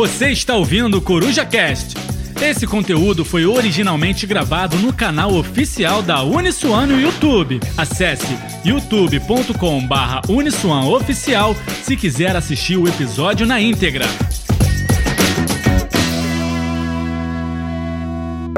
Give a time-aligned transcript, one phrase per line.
[0.00, 1.94] Você está ouvindo Coruja Cast.
[2.42, 7.60] Esse conteúdo foi originalmente gravado no canal oficial da Uniswan no YouTube.
[7.76, 8.32] Acesse
[8.66, 10.22] youtube.com/barra
[10.90, 11.52] Oficial
[11.84, 14.06] se quiser assistir o episódio na íntegra.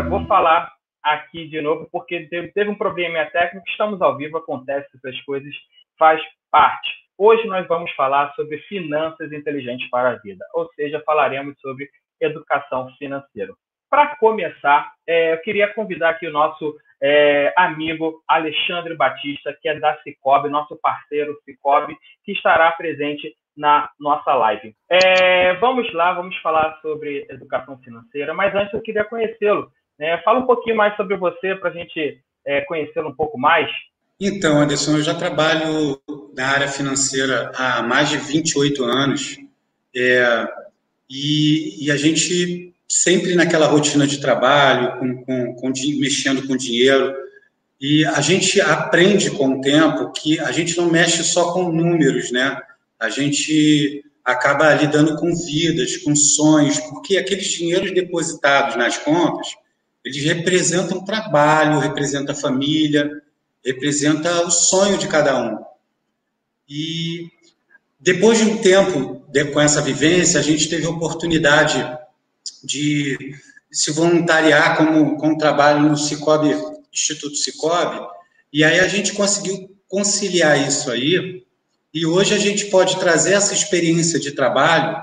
[0.09, 0.71] vou falar
[1.03, 2.21] aqui de novo porque
[2.55, 3.69] teve um probleminha técnico.
[3.69, 5.53] Estamos ao vivo, acontece essas coisas,
[5.99, 6.23] faz
[6.53, 7.02] parte.
[7.25, 11.89] Hoje nós vamos falar sobre finanças inteligentes para a vida, ou seja, falaremos sobre
[12.21, 13.53] educação financeira.
[13.89, 19.79] Para começar, é, eu queria convidar aqui o nosso é, amigo Alexandre Batista, que é
[19.79, 24.75] da Cicobi, nosso parceiro Cicobi, que estará presente na nossa live.
[24.91, 29.71] É, vamos lá, vamos falar sobre educação financeira, mas antes eu queria conhecê-lo.
[29.97, 30.19] Né?
[30.23, 33.71] Fala um pouquinho mais sobre você para a gente é, conhecê-lo um pouco mais.
[34.25, 36.01] Então, Anderson, eu já trabalho
[36.33, 39.37] na área financeira há mais de 28 anos
[39.93, 40.47] é,
[41.11, 47.13] e, e a gente sempre naquela rotina de trabalho, com, com, com, mexendo com dinheiro.
[47.81, 52.31] E a gente aprende com o tempo que a gente não mexe só com números,
[52.31, 52.63] né?
[53.01, 59.49] A gente acaba lidando com vidas, com sonhos, porque aqueles dinheiros depositados nas contas,
[60.05, 63.21] eles representam trabalho, representam família,
[63.65, 65.59] representa o sonho de cada um.
[66.69, 67.29] E
[68.01, 71.87] depois de um tempo de, com essa vivência, a gente teve a oportunidade
[72.65, 73.37] de
[73.71, 76.55] se voluntariar como, com trabalho no Cicobi,
[76.93, 78.01] Instituto Cicobi,
[78.53, 81.45] e aí a gente conseguiu conciliar isso aí,
[81.95, 85.03] e hoje a gente pode trazer essa experiência de trabalho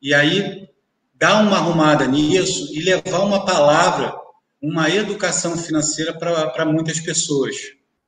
[0.00, 0.68] e aí
[1.14, 4.14] dar uma arrumada nisso e levar uma palavra,
[4.60, 7.56] uma educação financeira para muitas pessoas.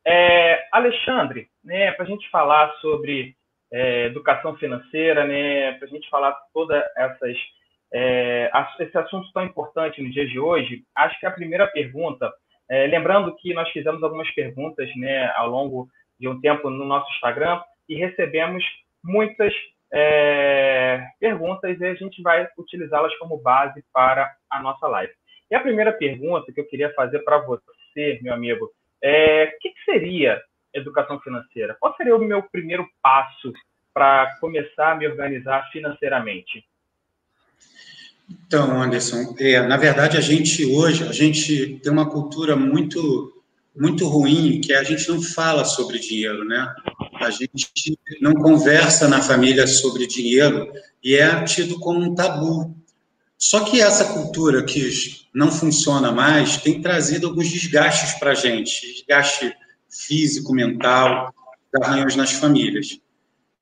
[0.07, 3.35] É, Alexandre, né, para a gente falar sobre
[3.73, 7.37] é, educação financeira, né, para a gente falar todas essas
[7.93, 12.33] é, esse assunto tão importante no dia de hoje, acho que a primeira pergunta,
[12.69, 15.89] é, lembrando que nós fizemos algumas perguntas né, ao longo
[16.19, 18.65] de um tempo no nosso Instagram e recebemos
[19.03, 19.55] muitas
[19.93, 25.13] é, perguntas e a gente vai utilizá-las como base para a nossa live.
[25.51, 28.71] E a primeira pergunta que eu queria fazer para você, meu amigo,
[29.05, 30.41] é o que, que seria
[30.73, 31.77] educação financeira?
[31.79, 33.53] Qual seria o meu primeiro passo
[33.93, 36.65] para começar a me organizar financeiramente?
[38.29, 43.31] Então, Anderson, é, na verdade a gente hoje a gente tem uma cultura muito
[43.77, 46.73] muito ruim que a gente não fala sobre dinheiro, né?
[47.17, 50.73] A gente não conversa na família sobre dinheiro
[51.03, 52.75] e é tido como um tabu.
[53.45, 58.91] Só que essa cultura que não funciona mais tem trazido alguns desgastes para a gente,
[58.91, 59.55] desgaste
[59.87, 61.31] físico, mental,
[61.79, 62.99] arranhos nas famílias.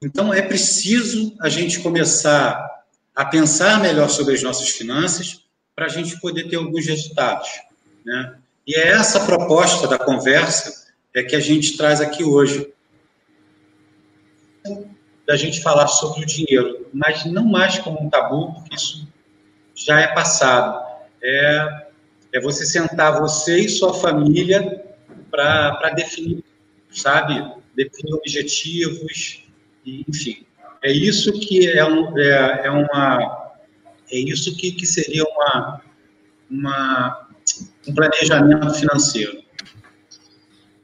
[0.01, 2.65] Então é preciso a gente começar
[3.13, 5.45] a pensar melhor sobre as nossas finanças
[5.75, 7.49] para a gente poder ter alguns resultados.
[8.07, 8.39] Né?
[8.65, 12.73] E é essa proposta da conversa é que a gente traz aqui hoje.
[15.27, 19.12] Da gente falar sobre o dinheiro, mas não mais como um tabu, porque isso
[19.75, 20.81] já é passado.
[21.23, 21.87] É,
[22.35, 24.85] é você sentar você e sua família
[25.31, 26.45] para definir,
[26.91, 27.35] sabe?
[27.75, 29.45] Definir objetivos,
[29.85, 30.47] e, enfim.
[30.83, 33.43] É isso que é, um, é, é uma
[34.11, 35.81] é isso que, que seria uma,
[36.51, 37.29] uma,
[37.89, 39.43] um planejamento financeiro.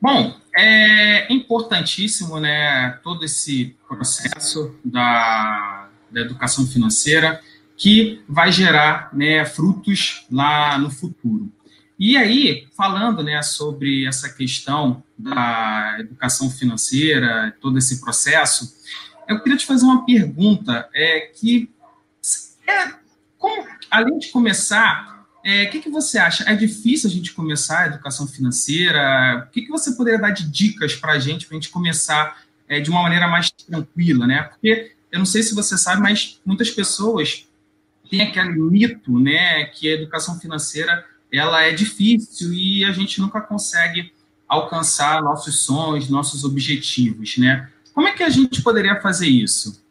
[0.01, 7.41] Bom, é importantíssimo, né, todo esse processo da, da educação financeira
[7.79, 11.51] que vai gerar, né, frutos lá no futuro.
[11.97, 18.77] E aí, falando, né, sobre essa questão da educação financeira, todo esse processo,
[19.29, 21.71] eu queria te fazer uma pergunta, é, que,
[22.67, 22.95] é,
[23.39, 26.45] como, além de começar, é, o que, que você acha?
[26.51, 29.47] É difícil a gente começar a educação financeira?
[29.47, 32.43] O que, que você poderia dar de dicas para a gente, para a gente começar
[32.69, 34.43] é, de uma maneira mais tranquila, né?
[34.43, 37.48] Porque eu não sei se você sabe, mas muitas pessoas
[38.09, 43.41] têm aquele mito, né, que a educação financeira ela é difícil e a gente nunca
[43.41, 44.13] consegue
[44.49, 47.69] alcançar nossos sonhos, nossos objetivos, né?
[47.93, 49.85] Como é que a gente poderia fazer isso?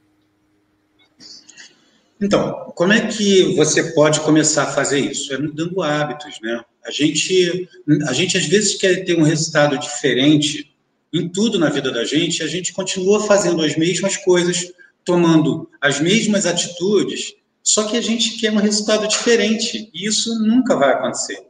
[2.19, 5.31] Então, como é que você pode começar a fazer isso?
[5.31, 6.63] É mudando hábitos, né?
[6.83, 7.69] A gente,
[8.07, 10.73] a gente às vezes quer ter um resultado diferente
[11.13, 14.73] em tudo na vida da gente, a gente continua fazendo as mesmas coisas,
[15.05, 17.35] tomando as mesmas atitudes,
[17.67, 21.45] só que a gente quer um resultado diferente, e isso nunca vai acontecer.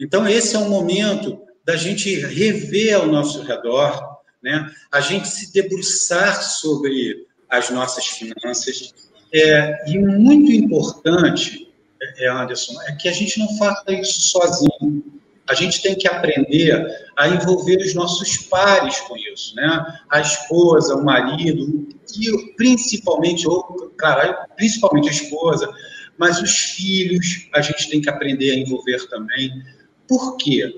[0.00, 4.68] Então, esse é um momento da gente rever ao nosso redor né?
[4.90, 8.92] a gente se debruçar sobre as nossas finanças
[9.32, 11.70] É, e muito importante,
[12.16, 15.04] é, Anderson, é que a gente não faça isso sozinho.
[15.46, 16.74] A gente tem que aprender
[17.14, 20.00] a envolver os nossos pares com isso, né?
[20.10, 21.88] A esposa, o marido,
[22.18, 25.68] e principalmente, ou, claro, principalmente a esposa,
[26.16, 29.62] mas os filhos a gente tem que aprender a envolver também.
[30.06, 30.74] Por quê?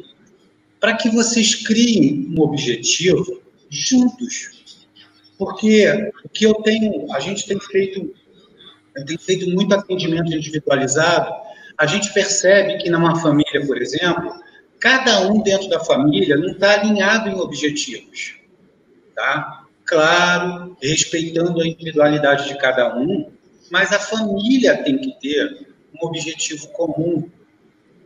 [0.80, 4.50] Para que vocês criem um objetivo juntos.
[5.38, 5.86] Porque
[6.24, 8.14] o que eu tenho, a gente tem feito,
[8.94, 11.32] eu tenho feito muito atendimento individualizado,
[11.78, 14.34] a gente percebe que numa família, por exemplo,
[14.78, 18.36] cada um dentro da família não está alinhado em objetivos,
[19.14, 19.64] tá?
[19.90, 23.28] Claro, respeitando a individualidade de cada um,
[23.72, 25.66] mas a família tem que ter
[26.00, 27.28] um objetivo comum,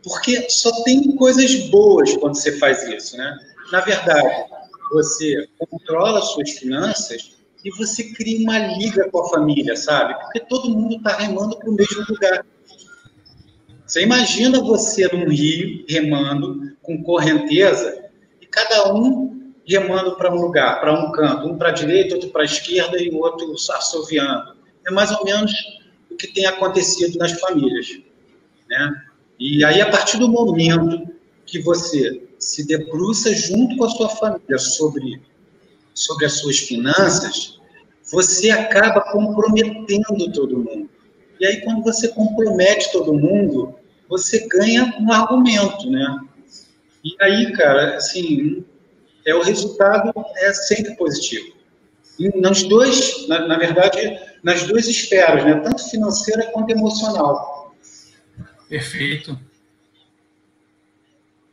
[0.03, 3.37] porque só tem coisas boas quando você faz isso, né?
[3.71, 4.45] Na verdade,
[4.91, 10.15] você controla suas finanças e você cria uma liga com a família, sabe?
[10.15, 12.43] Porque todo mundo está remando para o mesmo lugar.
[13.85, 18.05] Você imagina você num rio remando com correnteza
[18.41, 19.34] e cada um
[19.67, 23.01] remando para um lugar, para um canto, um para a direita, outro para a esquerda
[23.01, 24.55] e o outro assoviando.
[24.87, 25.51] É mais ou menos
[26.11, 27.99] o que tem acontecido nas famílias,
[28.69, 28.93] né?
[29.39, 31.11] E aí a partir do momento
[31.45, 35.21] que você se debruça junto com a sua família sobre
[35.95, 37.57] sobre as suas finanças,
[38.11, 40.89] você acaba comprometendo todo mundo.
[41.39, 43.75] E aí, quando você compromete todo mundo,
[44.07, 46.19] você ganha um argumento, né?
[47.03, 48.63] E aí, cara, assim,
[49.25, 51.55] é o resultado é sempre positivo.
[52.35, 55.59] Nas dois, na, na verdade, nas duas esferas, né?
[55.59, 57.75] Tanto financeira quanto emocional.
[58.69, 59.37] Perfeito.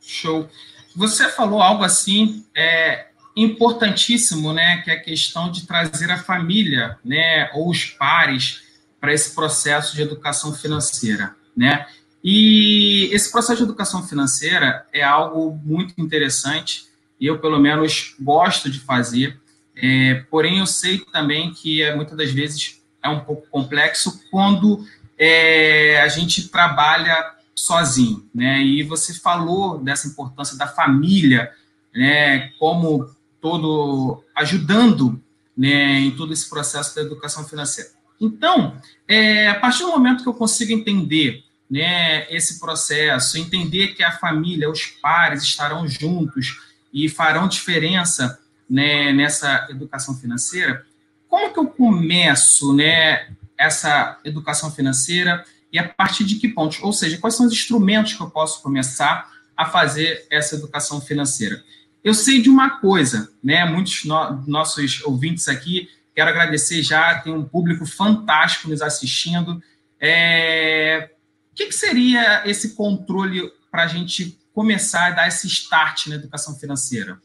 [0.00, 0.48] Show.
[0.94, 6.98] Você falou algo assim, é, importantíssimo, né, que é a questão de trazer a família,
[7.04, 8.62] né, ou os pares
[9.00, 11.86] para esse processo de educação financeira, né?
[12.22, 16.91] E esse processo de educação financeira é algo muito interessante
[17.26, 19.40] eu, pelo menos, gosto de fazer.
[19.76, 24.86] É, porém, eu sei também que é, muitas das vezes é um pouco complexo quando
[25.18, 28.62] é, a gente trabalha sozinho, né?
[28.62, 31.50] E você falou dessa importância da família,
[31.94, 32.50] né?
[32.58, 33.10] Como
[33.40, 35.20] todo ajudando
[35.56, 37.90] né, em todo esse processo da educação financeira.
[38.20, 44.02] Então, é, a partir do momento que eu consigo entender né, esse processo, entender que
[44.02, 46.60] a família, os pares estarão juntos
[46.92, 50.84] e farão diferença né, nessa educação financeira,
[51.28, 53.28] como que eu começo né,
[53.58, 56.82] essa educação financeira e a partir de que pontos?
[56.82, 61.62] Ou seja, quais são os instrumentos que eu posso começar a fazer essa educação financeira?
[62.04, 63.64] Eu sei de uma coisa, né?
[63.64, 69.62] Muitos no, nossos ouvintes aqui, quero agradecer já, tem um público fantástico nos assistindo.
[70.00, 71.10] É...
[71.52, 76.16] O que, que seria esse controle para a gente começar a dar esse start na
[76.16, 77.18] educação financeira?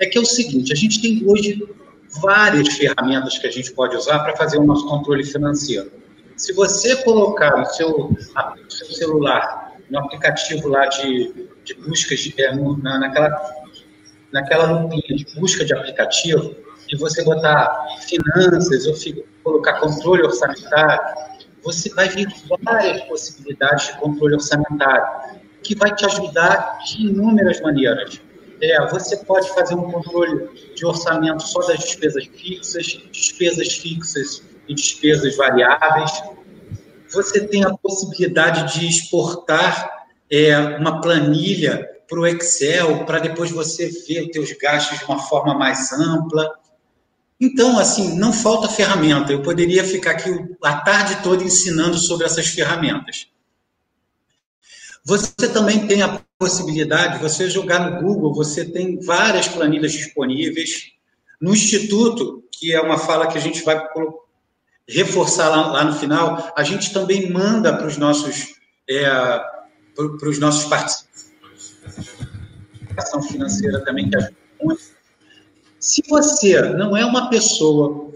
[0.00, 1.62] É que é o seguinte, a gente tem hoje
[2.20, 5.90] várias ferramentas que a gente pode usar para fazer o nosso controle financeiro.
[6.36, 8.16] Se você colocar no seu,
[8.68, 13.64] seu celular, no aplicativo lá de, de buscas, de, é, na, naquela
[14.34, 16.56] naquela lupinha de busca de aplicativo
[16.90, 21.00] e você botar finanças ou colocar controle orçamentário,
[21.62, 22.26] você vai ver
[22.64, 28.20] várias possibilidades de controle orçamentário, que vai te ajudar de inúmeras maneiras.
[28.60, 34.74] É, você pode fazer um controle de orçamento só das despesas fixas, despesas fixas e
[34.74, 36.12] despesas variáveis.
[37.12, 43.88] Você tem a possibilidade de exportar é, uma planilha para o Excel, para depois você
[44.06, 46.48] ver os teus gastos de uma forma mais ampla.
[47.40, 49.32] Então, assim, não falta ferramenta.
[49.32, 50.30] Eu poderia ficar aqui
[50.62, 53.26] a tarde toda ensinando sobre essas ferramentas.
[55.04, 60.92] Você também tem a possibilidade, você jogar no Google, você tem várias planilhas disponíveis.
[61.40, 63.86] No Instituto, que é uma fala que a gente vai
[64.88, 68.54] reforçar lá, lá no final, a gente também manda para os nossos,
[68.88, 69.04] é,
[69.94, 71.14] para os nossos participantes
[72.94, 74.82] educação financeira também que ajuda muito.
[75.80, 78.12] Se você não é uma pessoa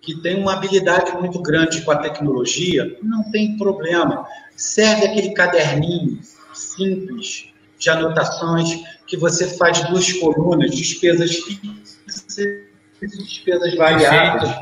[0.00, 4.26] que tem uma habilidade muito grande com a tecnologia, não tem problema.
[4.60, 6.20] Serve aquele caderninho
[6.52, 14.54] simples de anotações que você faz duas colunas, despesas fixas e despesas variáveis.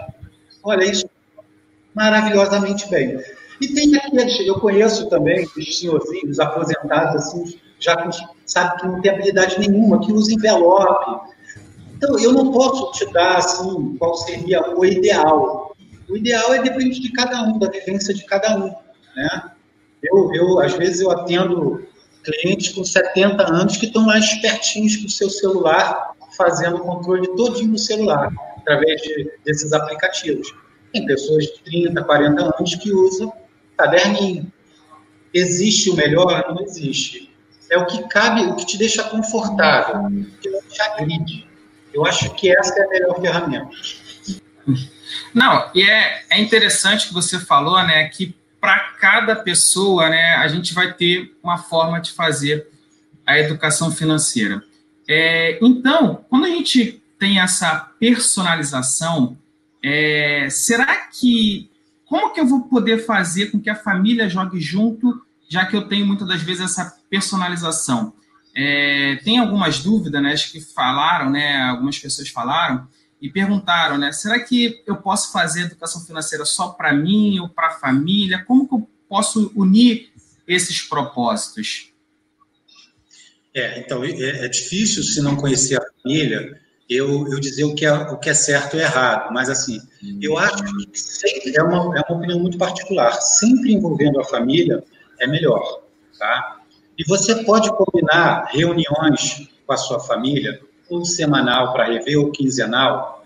[0.63, 1.05] Olha isso
[1.97, 3.21] maravilhosamente bem.
[3.61, 9.01] E tem aqueles, eu conheço também os senhorzinhos aposentados assim, já que sabe que não
[9.01, 11.33] tem habilidade nenhuma, que usa envelope.
[11.97, 15.75] Então, eu não posso te dar assim, qual seria o ideal.
[16.09, 18.73] O ideal é depende de cada um, da vivência de cada um,
[19.17, 19.58] né?
[20.03, 21.87] Eu, eu às vezes eu atendo
[22.25, 27.27] clientes com 70 anos que estão lá espertinhos com o seu celular, fazendo o controle
[27.37, 30.55] todinho do celular, através de, desses aplicativos.
[30.93, 33.33] Tem pessoas de 30, 40 anos que usam
[33.77, 34.51] caderninho.
[35.33, 36.47] Existe o melhor?
[36.49, 37.33] Não existe.
[37.71, 40.09] É o que cabe, o que te deixa confortável,
[40.41, 41.47] que não te agride.
[41.93, 43.71] Eu acho que essa é a melhor ferramenta.
[45.35, 50.49] Não, e é, é interessante que você falou, né, que para cada pessoa, né, a
[50.49, 52.69] gente vai ter uma forma de fazer
[53.27, 54.63] a educação financeira.
[55.09, 59.37] É, então, quando a gente tem essa personalização,
[59.83, 61.71] é, será que
[62.05, 65.87] como que eu vou poder fazer com que a família jogue junto, já que eu
[65.87, 68.15] tenho muitas das vezes essa personalização?
[68.55, 70.33] É, tem algumas dúvidas, né?
[70.33, 71.63] Acho que falaram, né?
[71.63, 72.89] Algumas pessoas falaram
[73.21, 74.13] e perguntaram, né?
[74.13, 78.45] Será que eu posso fazer educação financeira só para mim ou para a família?
[78.45, 80.13] Como que eu posso unir
[80.47, 81.93] esses propósitos?
[83.55, 87.85] É, então é, é difícil se não conhecer a família eu, eu dizer o que,
[87.85, 89.79] é, o que é certo e errado, mas assim,
[90.23, 94.83] eu acho que sempre, é, uma, é uma opinião muito particular, sempre envolvendo a família
[95.21, 95.83] é melhor,
[96.19, 96.61] tá?
[96.97, 103.25] E você pode combinar reuniões com a sua família, ou semanal para rever, ou quinzenal,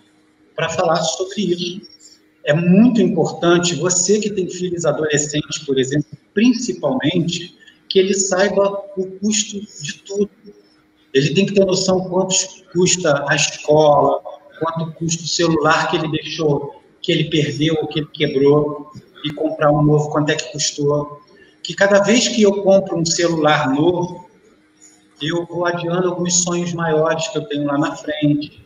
[0.55, 2.21] para falar sobre isso.
[2.45, 7.55] É muito importante, você que tem filhos adolescentes, por exemplo, principalmente,
[7.87, 10.29] que ele saiba o custo de tudo
[11.13, 12.33] ele tem que ter noção quanto
[12.73, 14.19] custa a escola,
[14.59, 18.91] quanto custa o celular que ele deixou, que ele perdeu ou que ele quebrou,
[19.23, 21.21] e comprar um novo, quanto é que custou.
[21.61, 24.22] Que cada vez que eu compro um celular novo,
[25.27, 28.63] eu vou adiando alguns sonhos maiores que eu tenho lá na frente.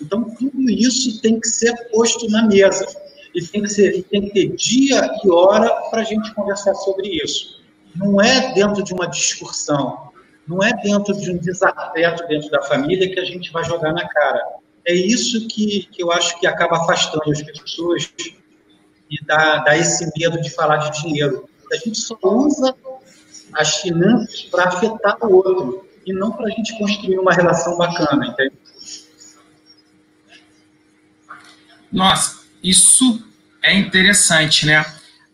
[0.00, 2.86] Então, tudo isso tem que ser posto na mesa.
[3.34, 7.08] E tem que, ser, tem que ter dia e hora para a gente conversar sobre
[7.08, 7.60] isso.
[7.94, 10.10] Não é dentro de uma discussão,
[10.46, 14.08] não é dentro de um desafeto dentro da família que a gente vai jogar na
[14.08, 14.44] cara.
[14.84, 18.12] É isso que, que eu acho que acaba afastando as pessoas
[19.10, 21.48] e dá, dá esse medo de falar de dinheiro.
[21.72, 22.74] A gente só usa
[23.52, 28.26] as finanças para afetar o outro e não para a gente construir uma relação bacana,
[28.26, 28.52] entende?
[31.90, 33.24] Nossa, isso
[33.62, 34.84] é interessante, né?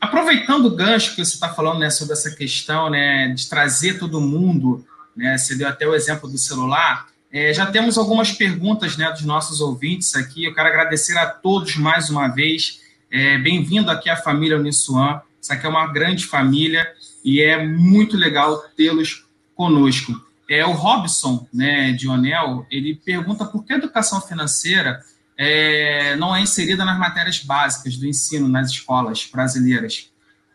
[0.01, 4.21] Aproveitando o gancho que você está falando né, sobre essa questão né, de trazer todo
[4.21, 5.39] mundo né?
[5.39, 7.07] Você deu até o exemplo do celular.
[7.33, 10.45] É, já temos algumas perguntas né, dos nossos ouvintes aqui.
[10.45, 12.83] Eu quero agradecer a todos mais uma vez.
[13.11, 15.21] É, Bem-vindo aqui à família Uniswan.
[15.41, 16.87] Isso aqui é uma grande família
[17.25, 20.13] e é muito legal tê-los conosco.
[20.49, 25.03] É, o Robson, né, Dionel, ele pergunta por que a educação financeira
[25.37, 30.11] é, não é inserida nas matérias básicas do ensino nas escolas brasileiras.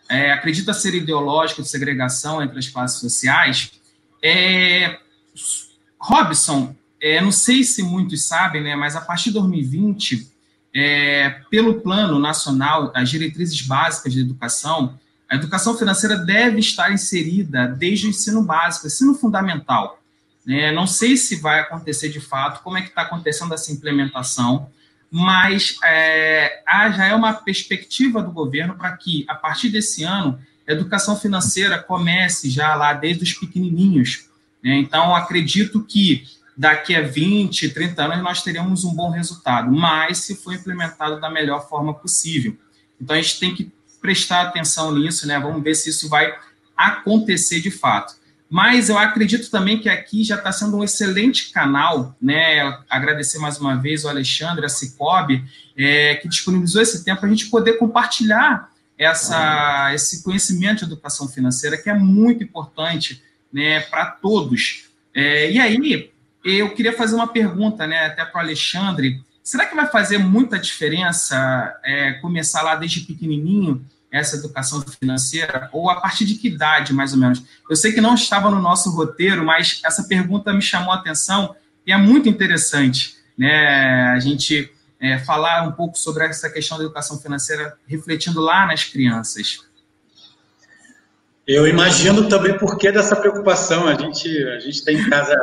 [0.10, 3.72] É, acredita ser ideológico de segregação entre as classes sociais?
[4.24, 4.98] É,
[6.00, 10.32] Robson, é, não sei se muitos sabem, né, mas a partir de 2020,
[10.74, 14.98] é, pelo Plano Nacional, as diretrizes básicas de educação,
[15.32, 19.98] a educação financeira deve estar inserida desde o ensino básico, ensino fundamental.
[20.46, 20.74] Né?
[20.74, 24.70] Não sei se vai acontecer de fato, como é que está acontecendo essa implementação,
[25.10, 31.16] mas é, já é uma perspectiva do governo para que, a partir desse ano, educação
[31.16, 34.26] financeira comece já lá desde os pequenininhos.
[34.62, 34.76] Né?
[34.80, 36.26] Então, acredito que
[36.58, 41.30] daqui a 20, 30 anos nós teremos um bom resultado, mas se for implementado da
[41.30, 42.54] melhor forma possível.
[43.00, 45.40] Então, a gente tem que prestar atenção nisso, né?
[45.40, 46.34] Vamos ver se isso vai
[46.76, 48.16] acontecer de fato.
[48.50, 52.80] Mas eu acredito também que aqui já está sendo um excelente canal, né?
[52.90, 55.46] Agradecer mais uma vez o Alexandre, a Cicobi,
[55.78, 61.30] é, que disponibilizou esse tempo para a gente poder compartilhar essa, esse conhecimento de educação
[61.30, 64.90] financeira, que é muito importante né, para todos.
[65.16, 66.12] É, e aí,
[66.44, 69.24] eu queria fazer uma pergunta né, até para o Alexandre.
[69.44, 75.70] Será que vai fazer muita diferença é, começar lá desde pequenininho essa educação financeira?
[75.72, 77.44] Ou a partir de que idade, mais ou menos?
[77.70, 81.56] Eu sei que não estava no nosso roteiro, mas essa pergunta me chamou a atenção
[81.86, 83.16] e é muito interessante.
[83.38, 84.12] Né?
[84.12, 88.84] A gente é, falar um pouco sobre essa questão da educação financeira, refletindo lá nas
[88.84, 89.60] crianças.
[91.48, 93.88] Eu imagino também por que dessa preocupação.
[93.88, 95.36] A gente, a gente tem em casa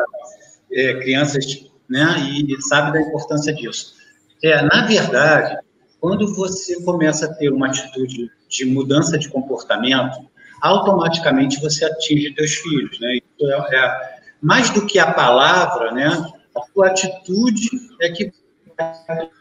[0.71, 1.45] é, crianças
[1.89, 3.95] né, e sabe da importância disso.
[4.43, 5.59] É, na verdade,
[6.01, 10.29] quando você começa a ter uma atitude de mudança de comportamento,
[10.61, 12.99] automaticamente você atinge seus filhos.
[13.01, 13.17] Né?
[13.17, 16.09] Isso é, é, mais do que a palavra, né,
[16.57, 17.69] a sua atitude
[18.01, 18.33] é que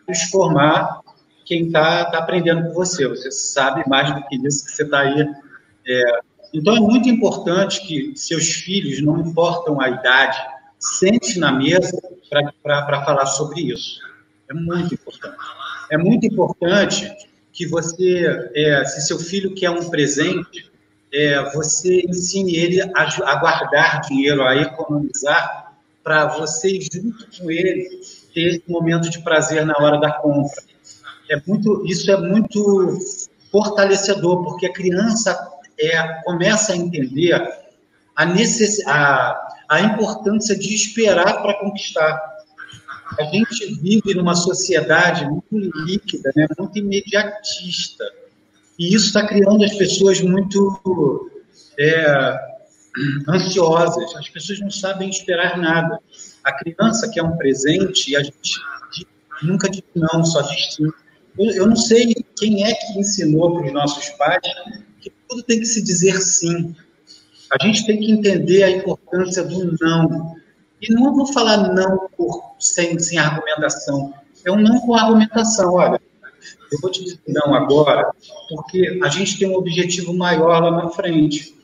[0.06, 1.02] transformar
[1.46, 3.08] quem está tá aprendendo com você.
[3.08, 5.28] Você sabe mais do que isso que você está aí.
[5.88, 6.20] É...
[6.54, 10.38] Então, é muito importante que seus filhos, não importam a idade,
[10.80, 12.00] sente na mesa
[12.64, 14.00] para falar sobre isso.
[14.50, 15.38] É muito importante.
[15.90, 17.12] É muito importante
[17.52, 20.72] que você, é, se seu filho quer um presente,
[21.14, 25.68] é, você ensine ele a, a guardar dinheiro, a economizar,
[26.04, 27.90] para você, junto com ele,
[28.34, 30.64] ter esse momento de prazer na hora da compra.
[31.30, 32.98] É muito, isso é muito
[33.52, 35.38] fortalecedor, porque a criança
[35.78, 37.34] é, começa a entender
[38.16, 38.80] a, necess,
[39.70, 42.20] a, importância de esperar para conquistar.
[43.18, 46.48] A gente vive numa sociedade muito líquida, né?
[46.58, 48.04] muito imediatista.
[48.78, 51.32] E isso está criando as pessoas muito
[51.80, 52.38] é,
[53.28, 54.16] ansiosas.
[54.16, 56.00] As pessoas não sabem esperar nada.
[56.44, 58.60] A criança quer um presente e a gente
[59.42, 60.92] nunca diz não, só diz sim.
[61.38, 64.42] Eu, eu não sei quem é que ensinou para os nossos pais
[65.00, 66.76] que tudo tem que se dizer sim.
[67.52, 70.36] A gente tem que entender a importância do não.
[70.82, 74.14] E não vou falar não por, sem, sem argumentação.
[74.46, 75.74] É um não com argumentação.
[75.74, 76.00] Olha,
[76.72, 78.12] eu vou te dizer não agora,
[78.50, 81.56] porque a gente tem um objetivo maior lá na frente.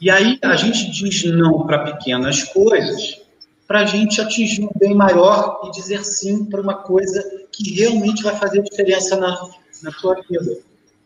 [0.00, 3.20] E aí a gente diz não para pequenas coisas,
[3.66, 7.22] para a gente atingir um bem maior e dizer sim para uma coisa
[7.52, 9.36] que realmente vai fazer diferença na,
[9.82, 10.58] na sua vida.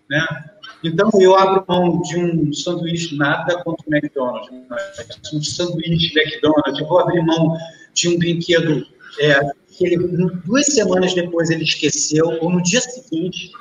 [0.08, 0.50] Né?
[0.84, 6.80] Então, eu abro mão de um sanduíche, nada contra o McDonald's, mas um sanduíche McDonald's,
[6.80, 7.56] eu vou abrir mão
[7.94, 8.86] de um brinquedo
[9.20, 9.98] é, que ele,
[10.44, 13.52] duas semanas depois ele esqueceu, ou no dia seguinte,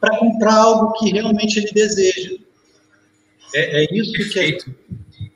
[0.00, 2.36] para comprar algo que realmente ele deseja.
[3.54, 4.64] É, é isso Perfeito.
[4.64, 5.30] que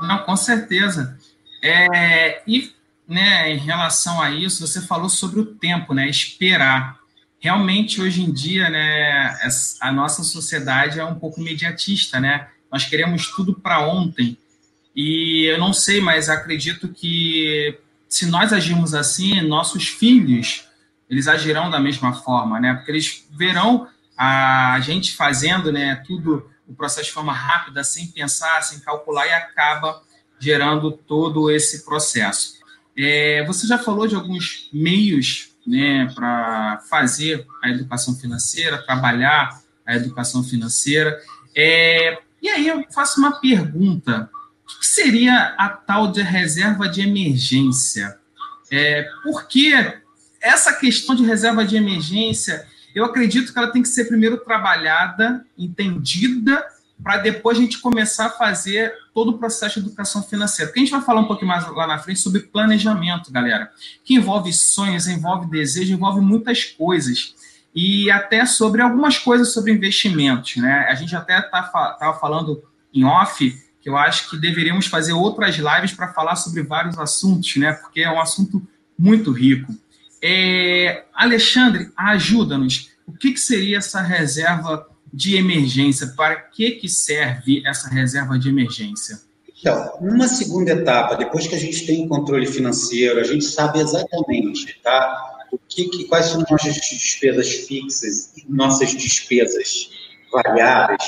[0.00, 0.06] é.
[0.06, 1.18] Não, com certeza.
[1.62, 2.72] É, e
[3.06, 6.08] né, em relação a isso, você falou sobre o tempo, né?
[6.08, 7.01] Esperar
[7.42, 9.36] realmente hoje em dia, né,
[9.80, 12.46] a nossa sociedade é um pouco imediatista, né?
[12.70, 14.38] Nós queremos tudo para ontem.
[14.94, 17.76] E eu não sei, mas acredito que
[18.08, 20.68] se nós agirmos assim, nossos filhos,
[21.10, 22.74] eles agirão da mesma forma, né?
[22.74, 28.62] Porque eles verão a gente fazendo, né, tudo o processo de forma rápida, sem pensar,
[28.62, 30.00] sem calcular e acaba
[30.38, 32.54] gerando todo esse processo.
[32.96, 39.96] É, você já falou de alguns meios né, para fazer a educação financeira, trabalhar a
[39.96, 41.20] educação financeira.
[41.56, 44.30] É, e aí eu faço uma pergunta:
[44.64, 48.18] o que seria a tal de reserva de emergência?
[48.70, 50.00] É, porque
[50.40, 55.44] essa questão de reserva de emergência, eu acredito que ela tem que ser primeiro trabalhada,
[55.56, 56.64] entendida
[57.02, 60.68] para depois a gente começar a fazer todo o processo de educação financeira.
[60.68, 63.70] Porque a gente vai falar um pouquinho mais lá na frente sobre planejamento, galera,
[64.04, 67.34] que envolve sonhos, envolve desejo, envolve muitas coisas.
[67.74, 70.86] E até sobre algumas coisas sobre investimentos, né?
[70.88, 72.62] A gente até estava tá, falando
[72.92, 77.56] em off que eu acho que deveríamos fazer outras lives para falar sobre vários assuntos,
[77.56, 77.72] né?
[77.72, 78.62] Porque é um assunto
[78.96, 79.74] muito rico.
[80.22, 82.90] É, Alexandre, ajuda-nos.
[83.04, 86.08] O que, que seria essa reserva de emergência.
[86.16, 89.20] Para que, que serve essa reserva de emergência?
[89.58, 94.80] Então, uma segunda etapa, depois que a gente tem controle financeiro, a gente sabe exatamente
[94.82, 99.88] tá, o que, que quais são nossas despesas fixas e nossas despesas
[100.32, 101.02] variáveis,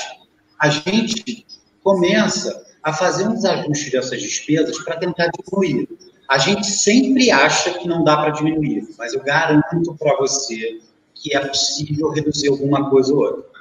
[0.59, 1.45] a gente
[1.83, 5.89] começa a fazer uns ajustes dessas despesas para tentar diminuir.
[6.29, 10.79] A gente sempre acha que não dá para diminuir, mas eu garanto para você
[11.13, 13.54] que é possível reduzir alguma coisa ou outra.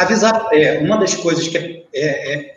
[0.00, 2.56] Avisar, é, uma das coisas que é, é, é,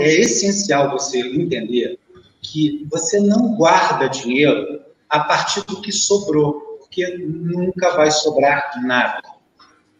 [0.00, 1.98] é essencial você entender
[2.40, 9.22] que você não guarda dinheiro a partir do que sobrou, porque nunca vai sobrar nada.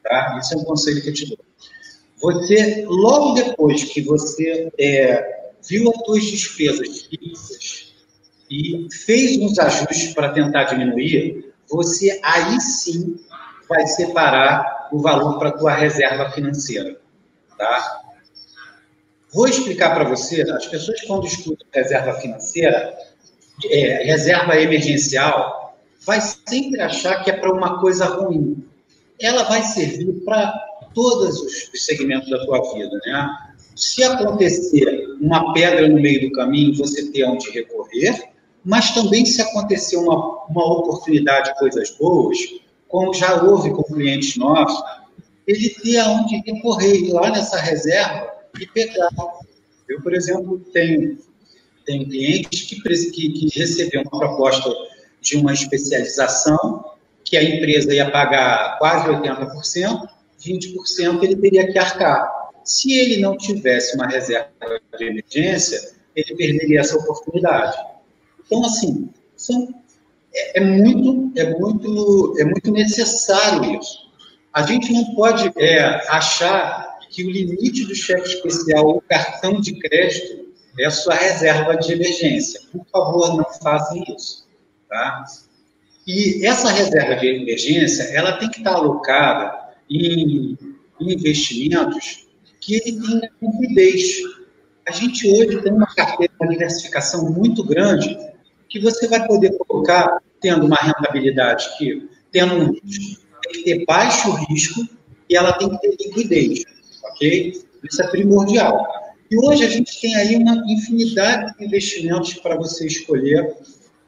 [0.04, 0.36] Tá?
[0.38, 1.38] Esse é um conselho que eu te dou.
[2.22, 7.92] Você, logo depois que você é, viu as suas despesas fixas
[8.48, 13.16] e fez uns ajustes para tentar diminuir, você aí sim
[13.68, 16.98] vai separar o valor para a tua reserva financeira,
[17.57, 18.03] tá?
[19.33, 22.96] Vou explicar para você, as pessoas quando escutam reserva financeira,
[23.66, 28.64] é, reserva emergencial, vai sempre achar que é para uma coisa ruim.
[29.20, 30.53] Ela vai servir para
[30.94, 33.37] todos os segmentos da tua vida, né?
[33.77, 38.31] Se acontecer uma pedra no meio do caminho, você ter onde recorrer,
[38.64, 42.38] mas também se acontecer uma, uma oportunidade, coisas boas,
[42.88, 44.83] como já houve com clientes nossos,
[45.46, 49.11] ele ter aonde recorrer, ir lá nessa reserva e pegar.
[49.88, 51.18] Eu, por exemplo, tenho,
[51.87, 54.70] tenho clientes que, que, que receberam uma proposta
[55.20, 56.85] de uma especialização
[57.24, 60.09] que a empresa ia pagar quase 80%,
[60.40, 62.51] 20% ele teria que arcar.
[62.64, 64.51] Se ele não tivesse uma reserva
[64.98, 67.77] de emergência, ele perderia essa oportunidade.
[68.44, 69.74] Então, assim, são,
[70.38, 74.09] é, é, muito, é, muito, é muito necessário isso.
[74.53, 79.79] A gente não pode é, achar que o limite do cheque especial ou cartão de
[79.79, 80.48] crédito
[80.79, 82.61] é a sua reserva de emergência.
[82.72, 84.46] Por favor, não façam isso.
[84.88, 85.24] Tá?
[86.07, 89.53] E essa reserva de emergência, ela tem que estar alocada
[89.90, 90.57] em,
[91.01, 92.27] em investimentos
[92.61, 94.18] que ele tenha liquidez.
[94.88, 98.16] A gente hoje tem uma carteira, uma diversificação muito grande
[98.68, 103.85] que você vai poder colocar tendo uma rentabilidade que, tendo um risco, tem que ter
[103.85, 104.87] baixo risco
[105.29, 106.64] e ela tem que ter liquidez,
[107.05, 107.62] ok?
[107.85, 108.87] Isso é primordial.
[109.31, 113.55] E hoje a gente tem aí uma infinidade de investimentos para você escolher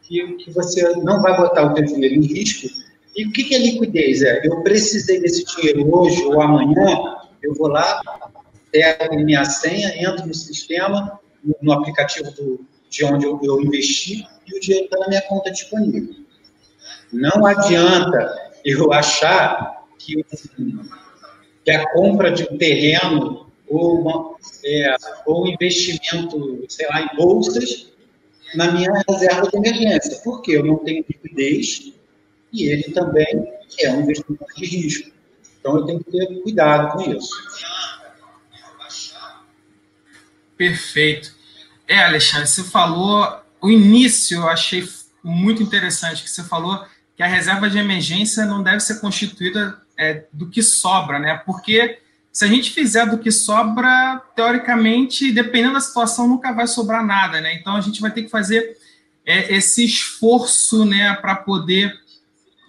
[0.03, 2.69] que, que você não vai botar o seu dinheiro em risco.
[3.17, 4.23] E o que, que é liquidez?
[4.23, 6.87] É, eu precisei desse dinheiro hoje ou amanhã,
[7.43, 8.01] eu vou lá,
[8.73, 14.25] pego minha senha, entro no sistema, no, no aplicativo do, de onde eu, eu investi,
[14.47, 16.15] e o dinheiro está na minha conta disponível.
[17.13, 20.25] Não adianta eu achar que,
[21.65, 24.97] que a compra de um terreno ou, uma, é,
[25.27, 27.91] ou investimento, sei lá, em bolsas
[28.55, 31.93] na minha reserva de emergência, porque eu não tenho liquidez
[32.53, 33.27] e ele também
[33.81, 35.11] é um investimento de risco.
[35.61, 37.31] Então eu tenho que ter cuidado com isso.
[40.57, 41.35] Perfeito.
[41.87, 44.87] É, Alexandre, você falou o início, eu achei
[45.23, 46.85] muito interessante que você falou
[47.21, 51.35] que a reserva de emergência não deve ser constituída é, do que sobra, né?
[51.45, 51.99] Porque
[52.33, 57.39] se a gente fizer do que sobra, teoricamente, dependendo da situação, nunca vai sobrar nada,
[57.39, 57.53] né?
[57.57, 58.75] Então a gente vai ter que fazer
[59.27, 61.95] é, esse esforço, né, para poder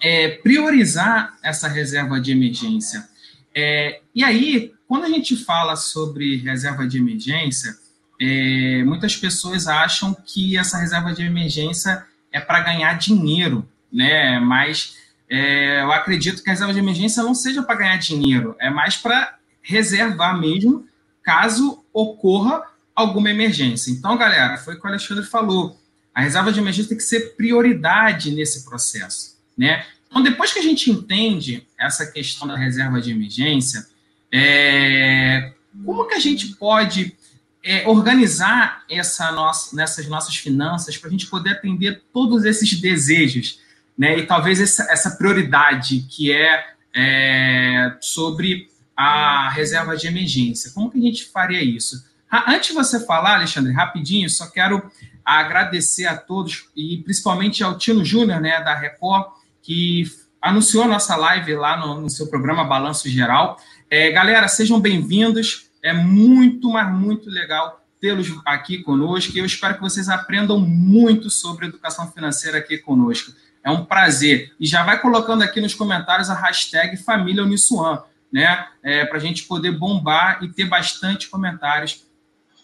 [0.03, 3.07] é, priorizar essa reserva de emergência.
[3.55, 7.73] É, e aí, quando a gente fala sobre reserva de emergência,
[8.19, 14.39] é, muitas pessoas acham que essa reserva de emergência é para ganhar dinheiro, né?
[14.39, 14.97] Mas
[15.29, 18.95] é, eu acredito que a reserva de emergência não seja para ganhar dinheiro, é mais
[18.95, 20.87] para reservar mesmo,
[21.23, 22.63] caso ocorra
[22.95, 23.91] alguma emergência.
[23.91, 25.79] Então, galera, foi o que o Alexandre falou.
[26.13, 29.85] A reserva de emergência tem que ser prioridade nesse processo, né?
[30.09, 33.87] Então, depois que a gente entende essa questão da reserva de emergência,
[34.29, 35.53] é,
[35.85, 37.15] como que a gente pode
[37.63, 43.59] é, organizar essa nossa, nessas nossas finanças para a gente poder atender todos esses desejos,
[44.01, 44.17] né?
[44.17, 50.71] E talvez essa, essa prioridade que é, é sobre a reserva de emergência.
[50.73, 52.03] Como que a gente faria isso?
[52.47, 54.91] Antes de você falar, Alexandre, rapidinho, só quero
[55.23, 60.05] agradecer a todos e principalmente ao Tino Júnior, né, da Record, que
[60.41, 63.57] anunciou a nossa live lá no, no seu programa Balanço Geral.
[63.87, 65.69] É, galera, sejam bem-vindos.
[65.83, 71.29] É muito, mas muito legal tê-los aqui conosco e eu espero que vocês aprendam muito
[71.29, 73.31] sobre educação financeira aqui conosco.
[73.63, 74.53] É um prazer.
[74.59, 78.65] E já vai colocando aqui nos comentários a hashtag Família Uniswan né?
[78.81, 82.05] É, para a gente poder bombar e ter bastante comentários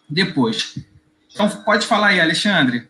[0.10, 0.78] depois.
[1.34, 2.88] Então, pode falar aí, Alexandre.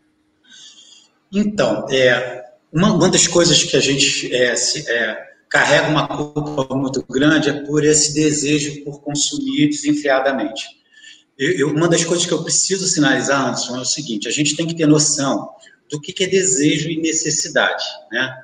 [1.33, 5.17] Então, é, uma, uma das coisas que a gente é, se, é,
[5.49, 10.65] carrega uma culpa muito grande é por esse desejo por consumir desenfreadamente.
[11.37, 14.55] Eu, eu, uma das coisas que eu preciso sinalizar, Anderson, é o seguinte: a gente
[14.55, 15.49] tem que ter noção
[15.89, 18.43] do que, que é desejo e necessidade, né?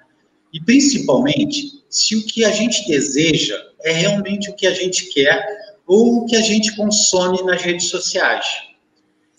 [0.53, 5.45] E principalmente se o que a gente deseja é realmente o que a gente quer
[5.85, 8.45] ou o que a gente consome nas redes sociais.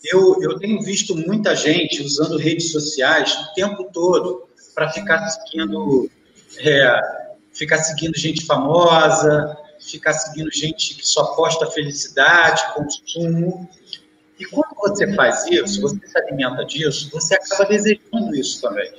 [0.03, 6.09] Eu, eu tenho visto muita gente usando redes sociais o tempo todo para ficar seguindo,
[6.59, 6.99] é,
[7.51, 13.67] ficar seguindo gente famosa, ficar seguindo gente que só posta felicidade, consumo.
[14.39, 18.91] E quando você faz isso, você se alimenta disso, você acaba desejando isso também.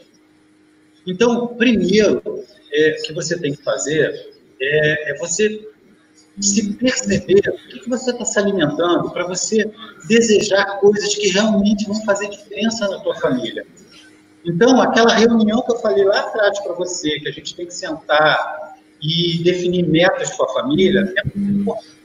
[1.06, 5.68] Então, primeiro é, que você tem que fazer é, é você
[6.40, 9.70] se perceber o que, que você está se alimentando para você
[10.06, 13.66] desejar coisas que realmente vão fazer diferença na tua família.
[14.44, 17.74] Então, aquela reunião que eu falei lá atrás para você, que a gente tem que
[17.74, 21.96] sentar e definir metas com a família, é muito importante.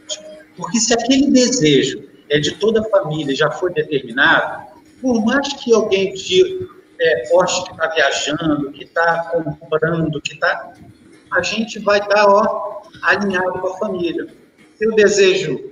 [0.56, 5.74] Porque se aquele desejo é de toda a família já foi determinado, por mais que
[5.74, 6.68] alguém te
[7.00, 10.74] é, poste que está viajando, que está comprando, que está
[11.32, 14.28] a gente vai estar ó, alinhado com a família.
[14.80, 15.72] Eu desejo,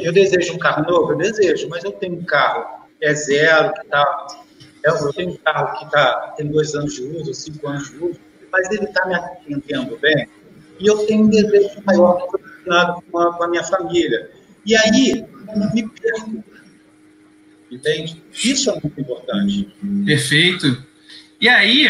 [0.00, 3.80] eu desejo um carro novo, eu desejo, mas eu tenho um carro é zero, que
[3.80, 4.26] está.
[4.84, 8.20] Eu tenho um carro que tá, tem dois anos de uso, cinco anos de uso.
[8.52, 10.28] mas ele está me atendendo bem,
[10.78, 12.40] e eu tenho um desejo maior que
[13.10, 14.30] com a, minha família.
[14.66, 15.24] E aí,
[15.56, 16.44] me perco.
[17.70, 18.22] Entende?
[18.32, 19.68] Isso é muito importante.
[20.04, 20.84] Perfeito.
[21.40, 21.86] E aí,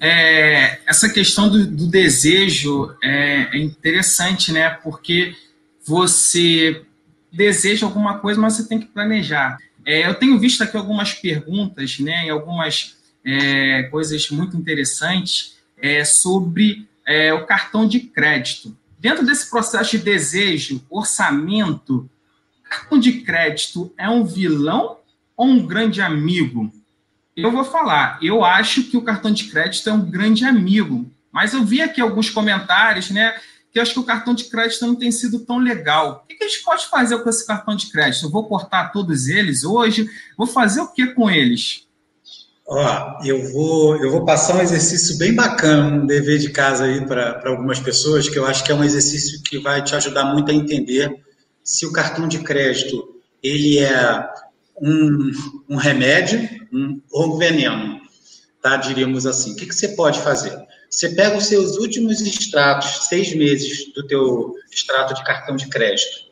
[0.00, 4.70] é, essa questão do, do desejo é, é, interessante, né?
[4.70, 5.34] Porque
[5.86, 6.82] você
[7.32, 9.58] deseja alguma coisa, mas você tem que planejar.
[9.84, 12.26] É, eu tenho visto aqui algumas perguntas, né?
[12.26, 18.76] E algumas é, coisas muito interessantes é, sobre é, o cartão de crédito.
[18.98, 22.08] Dentro desse processo de desejo, orçamento,
[22.70, 24.98] cartão de crédito é um vilão
[25.36, 26.72] ou um grande amigo?
[27.36, 31.52] Eu vou falar, eu acho que o cartão de crédito é um grande amigo, mas
[31.52, 33.34] eu vi aqui alguns comentários, né?
[33.72, 36.24] Que eu acho que o cartão de crédito não tem sido tão legal.
[36.24, 38.26] O que a gente pode fazer com esse cartão de crédito?
[38.26, 40.08] Eu vou cortar todos eles hoje?
[40.36, 41.86] Vou fazer o que com eles?
[42.66, 47.04] Ó, eu vou, eu vou passar um exercício bem bacana, um dever de casa aí
[47.04, 50.50] para algumas pessoas, que eu acho que é um exercício que vai te ajudar muito
[50.50, 51.20] a entender
[51.64, 54.28] se o cartão de crédito ele é
[54.80, 55.30] um,
[55.68, 58.00] um remédio um, ou um veneno,
[58.62, 58.76] tá?
[58.76, 59.52] Diríamos assim.
[59.52, 60.56] O que, que você pode fazer?
[60.88, 66.30] Você pega os seus últimos extratos, seis meses do teu extrato de cartão de crédito.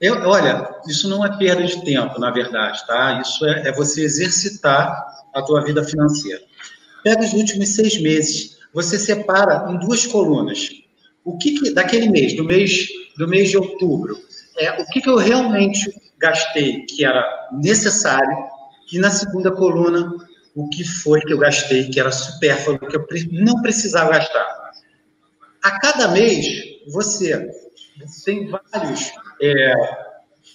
[0.00, 3.20] Eu, olha, isso não é perda de tempo, na verdade, tá?
[3.20, 6.42] Isso é, é você exercitar a tua vida financeira.
[7.02, 10.68] Pega os últimos seis meses, você separa em duas colunas.
[11.24, 14.18] O que, que daquele mês, do mês do mês de outubro,
[14.56, 18.36] é o que, que eu realmente gastei que era necessário
[18.92, 20.14] e na segunda coluna
[20.54, 24.72] o que foi que eu gastei que era supérfluo que eu não precisava gastar.
[25.62, 26.46] A cada mês
[26.86, 27.50] você,
[28.24, 29.74] tem vários é,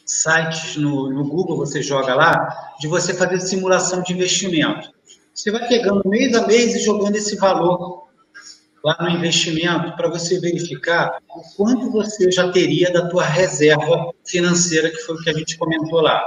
[0.06, 4.92] sites no, no Google, você joga lá, de você fazer simulação de investimento.
[5.34, 8.09] Você vai pegando mês a mês e jogando esse valor
[8.84, 14.90] lá no investimento para você verificar o quanto você já teria da tua reserva financeira,
[14.90, 16.24] que foi o que a gente comentou lá.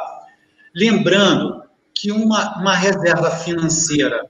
[0.74, 1.62] Lembrando
[1.94, 4.28] que uma, uma reserva financeira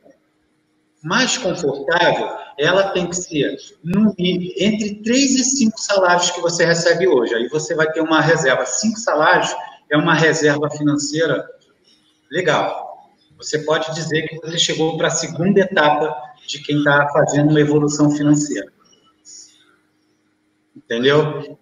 [1.03, 7.09] mais confortável, ela tem que ser no, entre 3 e 5 salários que você recebe
[7.09, 7.35] hoje.
[7.35, 8.65] Aí você vai ter uma reserva.
[8.65, 9.53] 5 salários
[9.91, 11.45] é uma reserva financeira
[12.31, 13.09] legal.
[13.37, 17.61] Você pode dizer que você chegou para a segunda etapa de quem está fazendo uma
[17.61, 18.73] evolução financeira.
[20.77, 21.59] Entendeu?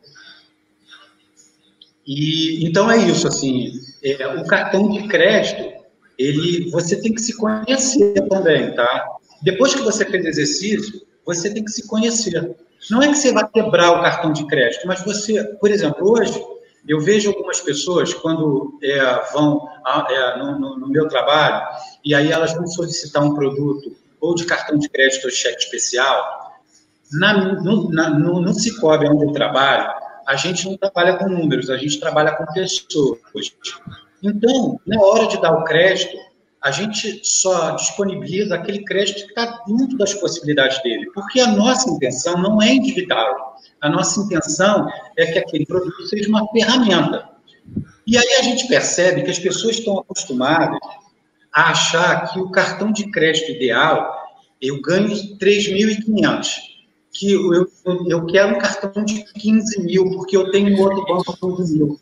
[2.06, 3.72] E então é isso assim.
[4.02, 5.84] É, o cartão de crédito,
[6.18, 9.06] ele, você tem que se conhecer também, tá?
[9.42, 12.56] Depois que você fez exercício, você tem que se conhecer.
[12.90, 16.42] Não é que você vai quebrar o cartão de crédito, mas você, por exemplo, hoje
[16.88, 19.68] eu vejo algumas pessoas quando é, vão
[20.08, 21.62] é, no, no, no, meu trabalho
[22.04, 26.50] e aí elas vão solicitar um produto ou de cartão de crédito ou cheque especial.
[27.12, 29.90] Na, no, na, no, no Cicobi, onde eu trabalho,
[30.26, 33.24] a gente não trabalha com números, a gente trabalha com pessoas.
[34.22, 36.16] Então, na hora de dar o crédito,
[36.62, 41.88] a gente só disponibiliza aquele crédito que está dentro das possibilidades dele, porque a nossa
[41.90, 43.54] intenção não é endividá-lo.
[43.80, 47.30] A nossa intenção é que aquele produto seja uma ferramenta.
[48.06, 50.78] E aí a gente percebe que as pessoas estão acostumadas
[51.52, 54.12] a achar que o cartão de crédito ideal,
[54.60, 55.08] eu ganho
[55.38, 56.48] 3.500,
[57.12, 57.66] que eu,
[58.08, 62.00] eu, quero um cartão de 15 mil, porque eu tenho outro banco com 15 mil.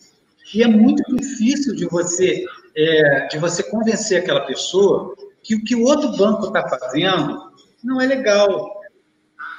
[0.54, 2.44] E é muito difícil de você,
[2.76, 8.00] é, de você convencer aquela pessoa que o que o outro banco está fazendo não
[8.00, 8.80] é legal.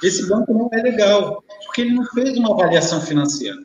[0.02, 3.58] Esse banco não é legal, porque ele não fez uma avaliação financeira.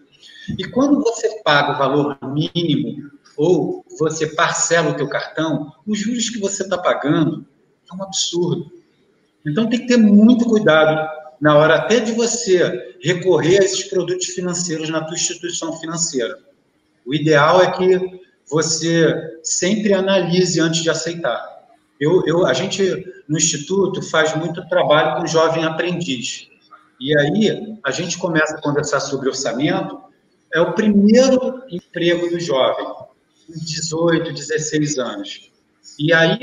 [0.58, 6.30] E quando você paga o valor mínimo ou você parcela o teu cartão, os juros
[6.30, 7.46] que você está pagando
[7.92, 8.72] é um absurdo.
[9.46, 14.28] Então tem que ter muito cuidado na hora até de você recorrer a esses produtos
[14.28, 16.40] financeiros na tua instituição financeira.
[17.06, 21.56] O ideal é que você sempre analise antes de aceitar.
[22.00, 26.50] Eu, eu, a gente, no Instituto, faz muito trabalho com jovem aprendiz.
[27.00, 30.00] E aí, a gente começa a conversar sobre orçamento,
[30.54, 32.86] é o primeiro emprego do jovem,
[33.48, 35.52] 18, 16 anos.
[36.00, 36.38] E aí,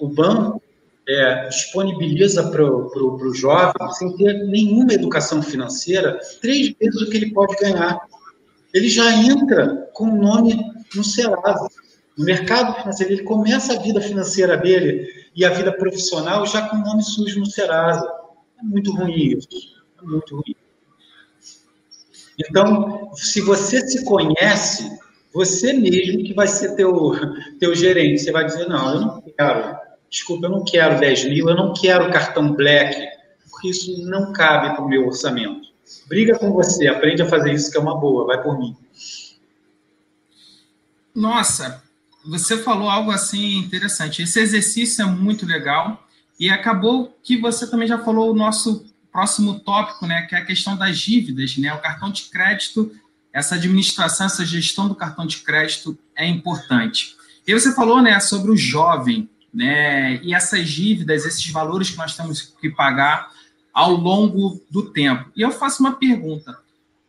[0.00, 0.62] o banco
[1.08, 7.32] é, disponibiliza para o jovem, sem ter nenhuma educação financeira, três vezes o que ele
[7.32, 8.00] pode ganhar.
[8.72, 11.68] Ele já entra com o nome no Serasa
[12.16, 16.76] no mercado financeiro, ele começa a vida financeira dele e a vida profissional já com
[16.76, 18.06] o nome sujo no Serasa.
[18.60, 19.48] É muito ruim isso.
[20.00, 20.54] É muito ruim.
[22.38, 24.90] Então, se você se conhece,
[25.32, 27.12] você mesmo que vai ser teu,
[27.58, 28.22] teu gerente.
[28.22, 29.76] Você vai dizer, não, eu não quero.
[30.10, 32.94] Desculpa, eu não quero 10 mil, eu não quero cartão black,
[33.50, 35.68] porque isso não cabe para o meu orçamento.
[36.06, 38.76] Briga com você, aprende a fazer isso que é uma boa, vai por mim.
[41.14, 41.82] Nossa,
[42.26, 44.22] você falou algo assim interessante.
[44.22, 46.06] Esse exercício é muito legal
[46.38, 50.44] e acabou que você também já falou o nosso próximo tópico, né, que é a
[50.44, 51.72] questão das dívidas, né?
[51.74, 52.90] O cartão de crédito,
[53.32, 57.16] essa administração, essa gestão do cartão de crédito é importante.
[57.46, 62.16] E você falou, né, sobre o jovem, né, e essas dívidas, esses valores que nós
[62.16, 63.30] temos que pagar
[63.72, 65.30] ao longo do tempo.
[65.34, 66.58] E eu faço uma pergunta: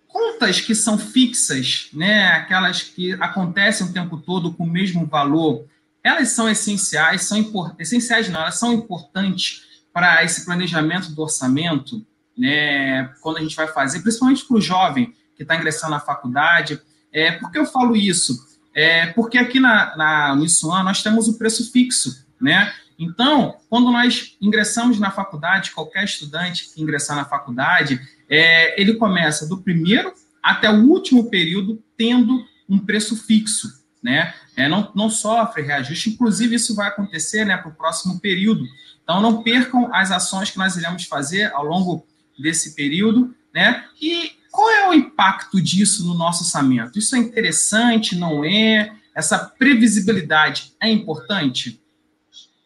[0.08, 5.66] contas que são fixas, né, aquelas que acontecem o tempo todo com o mesmo valor,
[6.04, 12.06] elas são essenciais, são essenciais não, elas são importantes para esse planejamento do orçamento,
[12.36, 16.80] né, quando a gente vai fazer, principalmente para o jovem que está ingressando na faculdade.
[17.12, 18.54] É, por que eu falo isso?
[18.74, 20.36] É, porque aqui na, na
[20.84, 22.74] nós temos o preço fixo, né?
[22.98, 29.48] Então, quando nós ingressamos na faculdade, qualquer estudante que ingressar na faculdade, é, ele começa
[29.48, 34.34] do primeiro até o último período tendo um preço fixo, né?
[34.56, 38.64] É, não, não sofre reajuste, inclusive isso vai acontecer né, para o próximo período.
[39.04, 42.06] Então, não percam as ações que nós iremos fazer ao longo
[42.40, 43.86] desse período, né?
[44.02, 47.00] E qual é o impacto disso no nosso orçamento?
[47.00, 48.96] Isso é interessante, não é?
[49.16, 51.82] Essa previsibilidade é importante?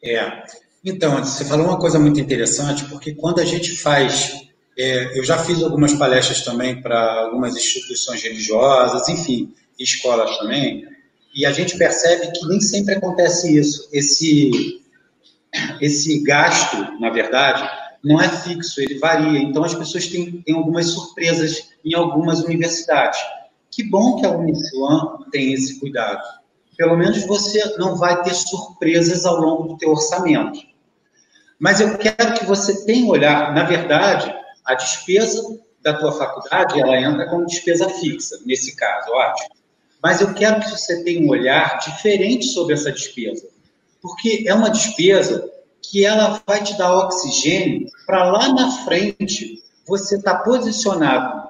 [0.04, 0.43] É.
[0.84, 4.45] Então, você falou uma coisa muito interessante, porque quando a gente faz.
[4.78, 10.86] É, eu já fiz algumas palestras também para algumas instituições religiosas, enfim, escolas também,
[11.34, 13.89] e a gente percebe que nem sempre acontece isso.
[13.91, 14.82] Esse,
[15.82, 17.67] esse gasto, na verdade,
[18.03, 19.39] não é fixo, ele varia.
[19.39, 23.19] Então, as pessoas têm, têm algumas surpresas em algumas universidades.
[23.71, 26.23] Que bom que a Uniswan tem esse cuidado.
[26.77, 30.60] Pelo menos você não vai ter surpresas ao longo do teu orçamento.
[31.60, 34.33] Mas eu quero que você tenha olhar, na verdade,
[34.63, 39.55] a despesa da tua faculdade, ela entra como despesa fixa, nesse caso, ótimo.
[40.03, 43.47] Mas eu quero que você tenha um olhar diferente sobre essa despesa.
[44.01, 45.49] Porque é uma despesa
[45.81, 51.47] que ela vai te dar oxigênio para lá na frente você estar tá posicionado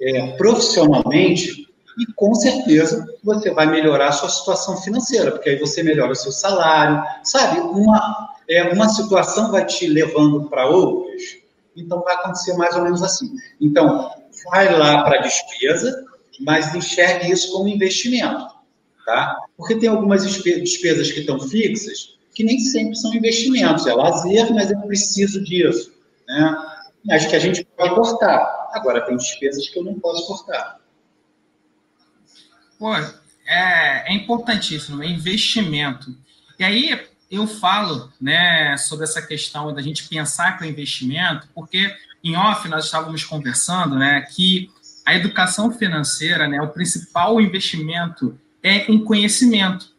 [0.00, 5.82] é, profissionalmente e com certeza você vai melhorar a sua situação financeira, porque aí você
[5.82, 7.60] melhora o seu salário, sabe?
[7.60, 11.38] Uma, é, uma situação vai te levando para outras,
[11.76, 13.34] então vai acontecer mais ou menos assim.
[13.60, 14.10] Então,
[14.50, 16.04] vai lá para a despesa,
[16.40, 18.46] mas enxergue isso como investimento,
[19.04, 19.36] tá?
[19.56, 24.70] Porque tem algumas despesas que estão fixas, que nem sempre são investimentos, é lazer, mas
[24.70, 25.92] eu preciso disso,
[26.28, 26.56] né?
[27.10, 28.68] Acho que a gente pode cortar.
[28.74, 30.78] Agora, tem despesas que eu não posso cortar.
[32.78, 36.16] Pô, é, é importantíssimo, é investimento.
[36.60, 41.92] E aí eu falo né, sobre essa questão da gente pensar que é investimento, porque
[42.22, 44.70] em off nós estávamos conversando né, que
[45.04, 49.97] a educação financeira, né, o principal investimento é em conhecimento.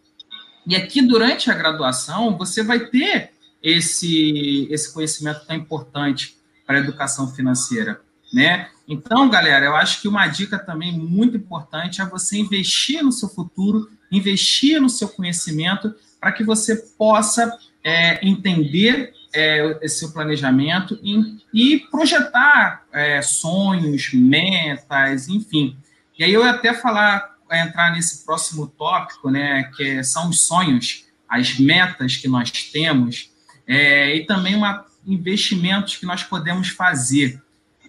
[0.69, 6.79] E aqui, durante a graduação, você vai ter esse, esse conhecimento tão importante para a
[6.79, 7.99] educação financeira,
[8.31, 8.69] né?
[8.87, 13.27] Então, galera, eu acho que uma dica também muito importante é você investir no seu
[13.27, 17.51] futuro, investir no seu conhecimento, para que você possa
[17.83, 25.75] é, entender é, esse seu planejamento e, e projetar é, sonhos, metas, enfim.
[26.17, 31.05] E aí eu ia até falar, entrar nesse próximo tópico, né, que são os sonhos,
[31.27, 33.31] as metas que nós temos,
[33.67, 37.41] é, e também uma, investimentos que nós podemos fazer.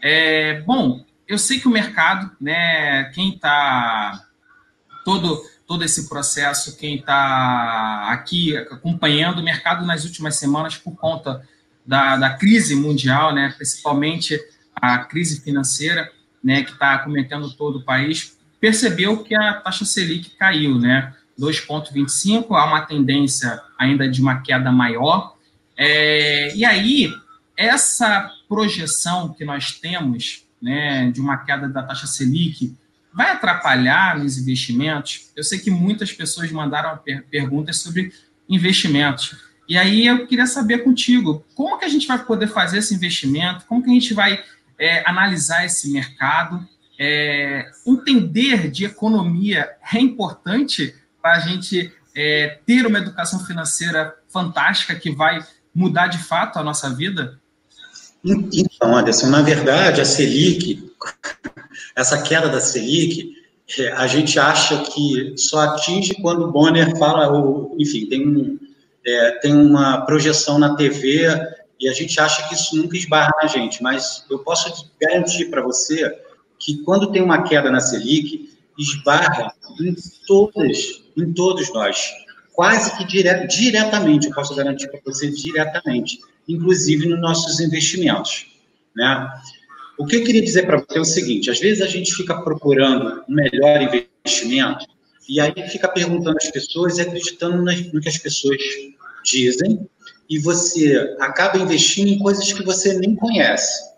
[0.02, 4.26] É, bom, eu sei que o mercado, né, quem está
[5.04, 11.46] todo todo esse processo, quem está aqui acompanhando o mercado nas últimas semanas por conta
[11.86, 14.36] da, da crise mundial, né, principalmente
[14.74, 16.10] a crise financeira,
[16.42, 22.54] né, que está cometendo todo o país, percebeu que a taxa Selic caiu, né, 2,25,
[22.54, 25.36] há uma tendência ainda de uma queda maior.
[25.76, 27.10] É, e aí,
[27.56, 32.76] essa projeção que nós temos né, de uma queda da taxa Selic
[33.12, 35.30] vai atrapalhar nos investimentos?
[35.34, 38.12] Eu sei que muitas pessoas mandaram per perguntas sobre
[38.48, 39.36] investimentos.
[39.68, 43.64] E aí eu queria saber contigo, como que a gente vai poder fazer esse investimento?
[43.66, 44.42] Como que a gente vai
[44.78, 46.66] é, analisar esse mercado?
[47.02, 54.94] É, entender de economia é importante para a gente é, ter uma educação financeira fantástica
[54.94, 55.42] que vai
[55.74, 57.40] mudar de fato a nossa vida?
[58.22, 60.92] Então, Anderson, na verdade, a Selic,
[61.96, 63.34] essa queda da Selic,
[63.78, 68.58] é, a gente acha que só atinge quando o Bonner fala, ou, enfim, tem, um,
[69.06, 71.28] é, tem uma projeção na TV
[71.80, 75.62] e a gente acha que isso nunca esbarra na gente, mas eu posso garantir para
[75.62, 76.04] você
[76.60, 79.94] que quando tem uma queda na Selic, esbarra em
[80.26, 82.12] todas, em todos nós,
[82.52, 88.46] quase que dire, diretamente, eu posso garantir para você diretamente, inclusive nos nossos investimentos,
[88.94, 89.28] né?
[89.98, 92.40] O que eu queria dizer para você é o seguinte: às vezes a gente fica
[92.40, 94.86] procurando um melhor investimento
[95.28, 98.58] e aí fica perguntando às pessoas e acreditando no que as pessoas
[99.24, 99.86] dizem
[100.28, 103.90] e você acaba investindo em coisas que você nem conhece.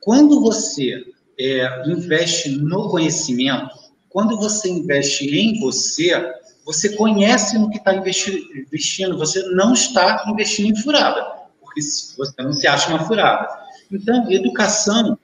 [0.00, 1.04] Quando você
[1.38, 3.70] é, investe no conhecimento,
[4.08, 6.34] quando você investe em você,
[6.64, 11.24] você conhece no que está investindo, você não está investindo em furada,
[11.60, 13.48] porque você não se acha uma furada.
[13.90, 15.18] Então, educação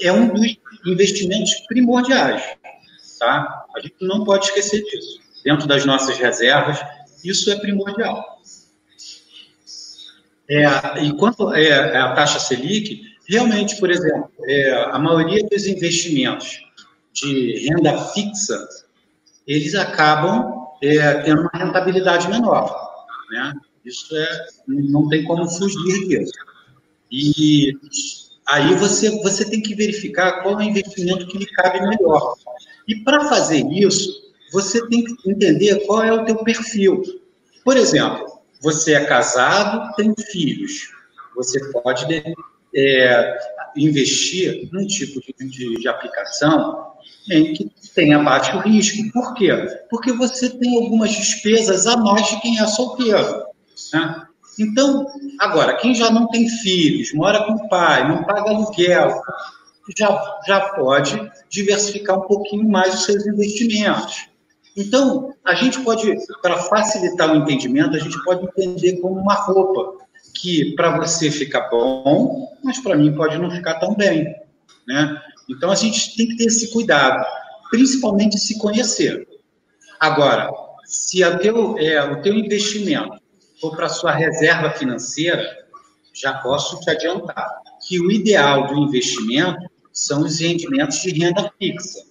[0.00, 2.42] é um dos investimentos primordiais,
[3.18, 3.66] tá?
[3.76, 5.20] A gente não pode esquecer disso.
[5.44, 6.80] Dentro das nossas reservas,
[7.22, 8.40] isso é primordial.
[10.48, 10.66] É,
[11.02, 16.60] e quanto é, a taxa Selic, realmente, por exemplo, é, a maioria dos investimentos
[17.12, 18.66] de renda fixa,
[19.46, 22.74] eles acabam é, tendo uma rentabilidade menor.
[23.30, 23.54] Né?
[23.84, 26.32] Isso é, não tem como fugir disso.
[27.10, 27.72] E
[28.46, 32.34] aí você, você tem que verificar qual é o investimento que lhe cabe melhor.
[32.88, 34.10] E para fazer isso,
[34.52, 37.02] você tem que entender qual é o teu perfil.
[37.64, 40.90] Por exemplo, você é casado, tem filhos.
[41.36, 42.06] Você pode
[42.74, 43.38] é,
[43.76, 46.92] investir num tipo de, de, de, aplicação
[47.30, 49.10] em que tenha baixo risco.
[49.12, 49.50] Por quê?
[49.90, 53.44] Porque você tem algumas despesas a mais de quem é solteiro.
[53.92, 54.26] Né?
[54.58, 55.06] Então,
[55.40, 59.20] agora, quem já não tem filhos, mora com o pai, não paga aluguel,
[59.96, 64.28] já, já pode diversificar um pouquinho mais os seus investimentos.
[64.76, 70.04] Então, a gente pode, para facilitar o entendimento, a gente pode entender como uma roupa,
[70.34, 74.34] que para você fica bom, mas para mim pode não ficar tão bem.
[74.86, 75.22] Né?
[75.48, 77.24] Então, a gente tem que ter esse cuidado,
[77.70, 79.26] principalmente se conhecer.
[80.00, 80.50] Agora,
[80.84, 83.18] se teu, é, o teu investimento
[83.60, 85.64] for para sua reserva financeira,
[86.12, 87.48] já posso te adiantar
[87.86, 89.58] que o ideal do investimento
[89.92, 92.04] são os rendimentos de renda fixa.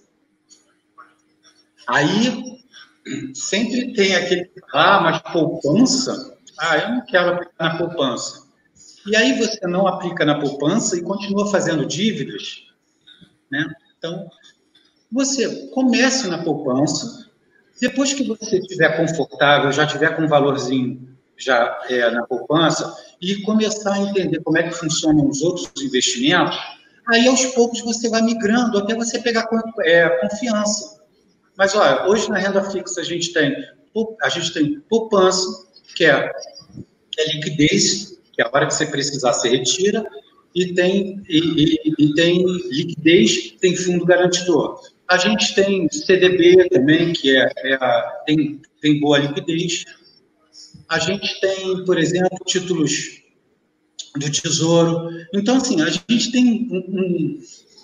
[1.86, 2.60] Aí
[3.34, 6.33] sempre tem aquele, ah, mas poupança?
[6.58, 8.44] Ah, eu não quero aplicar na poupança.
[9.06, 12.64] E aí você não aplica na poupança e continua fazendo dívidas,
[13.50, 13.66] né?
[13.98, 14.28] Então,
[15.12, 17.30] você comece na poupança,
[17.80, 23.42] depois que você estiver confortável, já tiver com um valorzinho já é, na poupança, e
[23.42, 26.56] começar a entender como é que funcionam os outros investimentos,
[27.08, 29.48] aí aos poucos você vai migrando até você pegar
[29.80, 31.02] é, confiança.
[31.56, 33.54] Mas olha, hoje na renda fixa a gente tem
[34.22, 35.46] a gente tem poupança,
[35.94, 36.30] que é,
[37.18, 40.04] é liquidez, que é a hora que você precisar você retira,
[40.54, 44.80] e tem, e, e, e tem liquidez, tem fundo garantidor.
[45.08, 47.78] A gente tem CDB também, que é, é
[48.26, 49.84] tem, tem boa liquidez.
[50.88, 53.22] A gente tem, por exemplo, títulos
[54.16, 55.10] do Tesouro.
[55.34, 57.40] Então, assim, a gente tem um,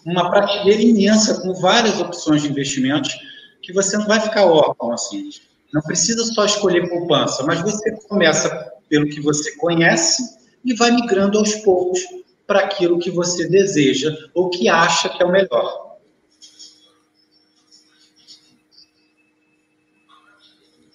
[0.06, 3.16] uma prateleira imensa com várias opções de investimentos
[3.62, 5.30] que você não vai ficar órfão assim.
[5.72, 10.22] Não precisa só escolher poupança, mas você começa pelo que você conhece
[10.64, 12.00] e vai migrando aos poucos
[12.46, 15.96] para aquilo que você deseja ou que acha que é o melhor.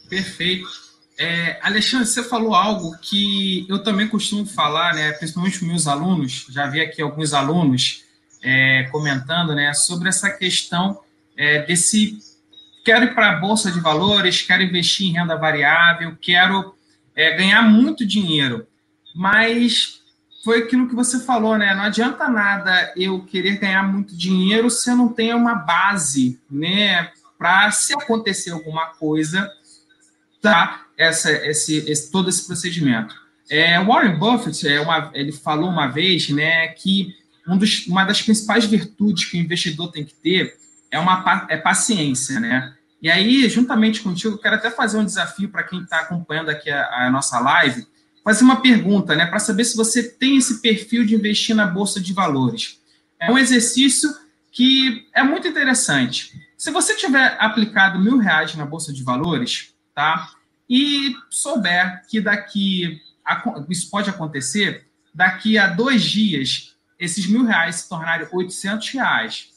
[0.10, 0.68] Perfeito.
[1.18, 6.46] É, Alexandre, você falou algo que eu também costumo falar, né, principalmente com meus alunos,
[6.50, 8.04] já vi aqui alguns alunos
[8.44, 11.00] é, comentando né, sobre essa questão
[11.38, 12.20] é, desse
[12.86, 16.76] quero ir para a bolsa de valores, quero investir em renda variável, quero
[17.16, 18.68] é, ganhar muito dinheiro.
[19.14, 20.02] Mas
[20.44, 21.74] foi aquilo que você falou, né?
[21.74, 27.10] Não adianta nada eu querer ganhar muito dinheiro se eu não tenho uma base, né?
[27.40, 29.50] Para se acontecer alguma coisa,
[30.40, 30.86] tá?
[30.96, 33.16] Essa, esse, esse, todo esse procedimento.
[33.50, 37.14] É, Warren Buffett, é uma, ele falou uma vez, né, que
[37.48, 40.58] um dos, uma das principais virtudes que o investidor tem que ter
[40.90, 42.75] é uma é paciência, né?
[43.06, 47.06] E aí, juntamente contigo, quero até fazer um desafio para quem está acompanhando aqui a,
[47.06, 47.86] a, nossa live,
[48.24, 52.02] fazer uma pergunta, né, para saber se você tem esse perfil de investir na bolsa
[52.02, 52.82] de valores.
[53.20, 54.10] É um exercício
[54.52, 56.32] que é muito interessante.
[56.58, 60.32] Se você tiver aplicado mil reais na bolsa de valores, tá,
[60.68, 63.00] e souber que daqui
[63.70, 69.50] isso pode acontecer, daqui a dois dias esses mil reais se tornarem 800 reais,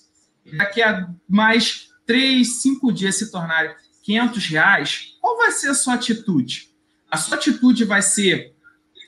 [0.52, 3.70] daqui a mais três, cinco dias se tornarem
[4.02, 6.70] 500 reais, qual vai ser a sua atitude?
[7.10, 8.54] A sua atitude vai ser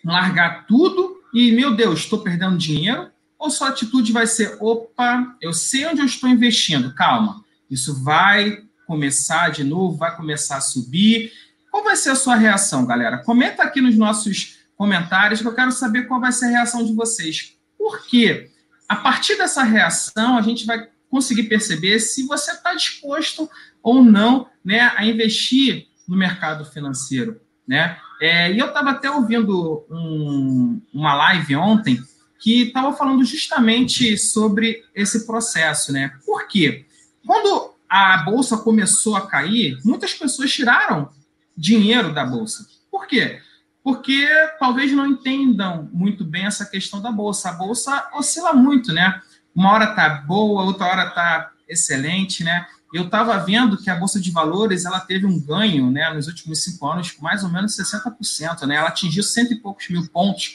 [0.04, 3.10] largar tudo e, meu Deus, estou perdendo dinheiro?
[3.38, 8.64] Ou sua atitude vai ser, opa, eu sei onde eu estou investindo, calma, isso vai
[8.86, 11.32] começar de novo, vai começar a subir.
[11.70, 13.24] Qual vai ser a sua reação, galera?
[13.24, 16.92] Comenta aqui nos nossos comentários que eu quero saber qual vai ser a reação de
[16.92, 17.56] vocês.
[17.78, 18.50] Por quê?
[18.86, 23.50] A partir dessa reação, a gente vai conseguir perceber se você está disposto
[23.82, 27.40] ou não né, a investir no mercado financeiro.
[27.66, 27.98] Né?
[28.20, 32.00] É, e eu estava até ouvindo um, uma live ontem
[32.38, 35.92] que estava falando justamente sobre esse processo.
[35.92, 36.12] Né?
[36.24, 36.86] Por quê?
[37.26, 41.10] Quando a bolsa começou a cair, muitas pessoas tiraram
[41.56, 42.66] dinheiro da bolsa.
[42.90, 43.40] Por quê?
[43.82, 44.26] Porque
[44.58, 47.50] talvez não entendam muito bem essa questão da bolsa.
[47.50, 49.20] A bolsa oscila muito, né?
[49.54, 52.66] Uma hora tá boa, outra hora tá excelente, né?
[52.92, 56.64] Eu estava vendo que a bolsa de valores ela teve um ganho, né, nos últimos
[56.64, 58.76] cinco anos, mais ou menos 60%, né?
[58.76, 60.54] Ela atingiu cento e poucos mil pontos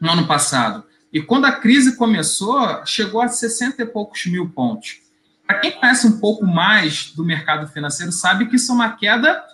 [0.00, 0.84] no ano passado.
[1.12, 5.00] E quando a crise começou, chegou a 60 e poucos mil pontos.
[5.46, 9.44] Para quem conhece um pouco mais do mercado financeiro, sabe que isso é uma queda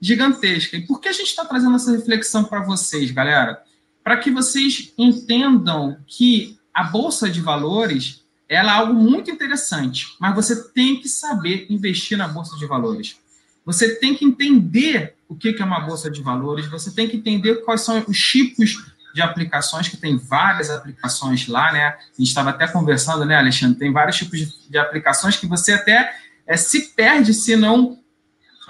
[0.00, 0.76] gigantesca.
[0.76, 3.60] E por que a gente está trazendo essa reflexão para vocês, galera?
[4.04, 10.32] Para que vocês entendam que a bolsa de valores ela é algo muito interessante, mas
[10.32, 13.16] você tem que saber investir na bolsa de valores.
[13.66, 17.56] Você tem que entender o que é uma bolsa de valores, você tem que entender
[17.64, 21.86] quais são os tipos de aplicações, que tem várias aplicações lá, né?
[21.88, 23.76] A gente estava até conversando, né, Alexandre?
[23.76, 24.38] Tem vários tipos
[24.70, 26.16] de, aplicações que você até
[26.46, 27.98] é, se perde se não,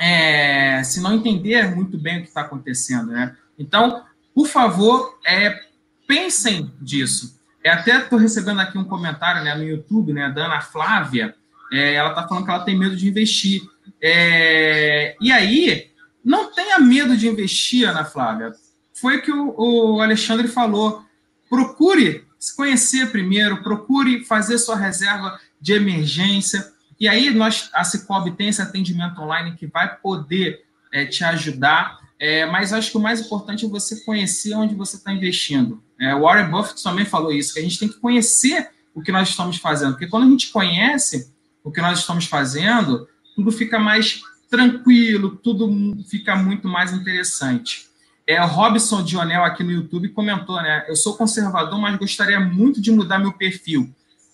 [0.00, 3.36] é, se não entender muito bem o que está acontecendo, né?
[3.58, 4.02] Então,
[4.34, 5.60] por favor, é,
[6.06, 7.37] pensem disso.
[7.68, 11.34] É, até estou recebendo aqui um comentário né, no YouTube, né, da Ana Flávia.
[11.72, 13.62] É, ela está falando que ela tem medo de investir.
[14.02, 15.90] É, e aí,
[16.24, 18.52] não tenha medo de investir, Ana Flávia
[19.00, 21.04] foi o que o, o Alexandre falou.
[21.48, 26.72] Procure se conhecer primeiro, procure fazer sua reserva de emergência.
[27.00, 31.98] E aí nós, a Cicobi tem esse atendimento online que vai poder é, te ajudar.
[32.18, 35.82] É, mas acho que o mais importante é você conhecer onde você está investindo.
[36.00, 39.28] É, Warren Buffett também falou isso, que a gente tem que conhecer o que nós
[39.28, 39.92] estamos fazendo.
[39.92, 41.32] Porque quando a gente conhece
[41.64, 47.86] o que nós estamos fazendo, tudo fica mais tranquilo, tudo fica muito mais interessante.
[48.26, 50.84] É, Robson Dionel aqui no YouTube comentou, né?
[50.88, 53.92] Eu sou conservador, mas gostaria muito de mudar meu perfil.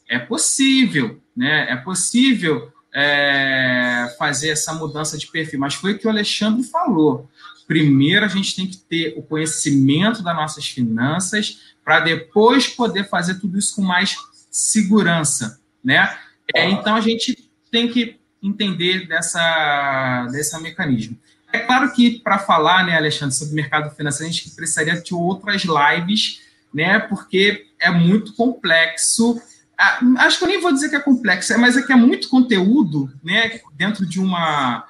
[0.08, 1.70] É possível, né?
[1.70, 7.28] É possível é, fazer essa mudança de perfil, mas foi o que o Alexandre falou.
[7.66, 13.36] Primeiro, a gente tem que ter o conhecimento das nossas finanças para depois poder fazer
[13.36, 14.16] tudo isso com mais
[14.50, 16.16] segurança, né?
[16.54, 21.18] É, então, a gente tem que entender dessa, desse mecanismo.
[21.52, 25.62] É claro que para falar, né, Alexandre, sobre mercado financeiro, a gente precisaria de outras
[25.62, 26.40] lives,
[26.72, 29.40] né, porque é muito complexo.
[29.78, 32.28] Ah, acho que eu nem vou dizer que é complexo, mas é que é muito
[32.28, 34.84] conteúdo, né, dentro de uma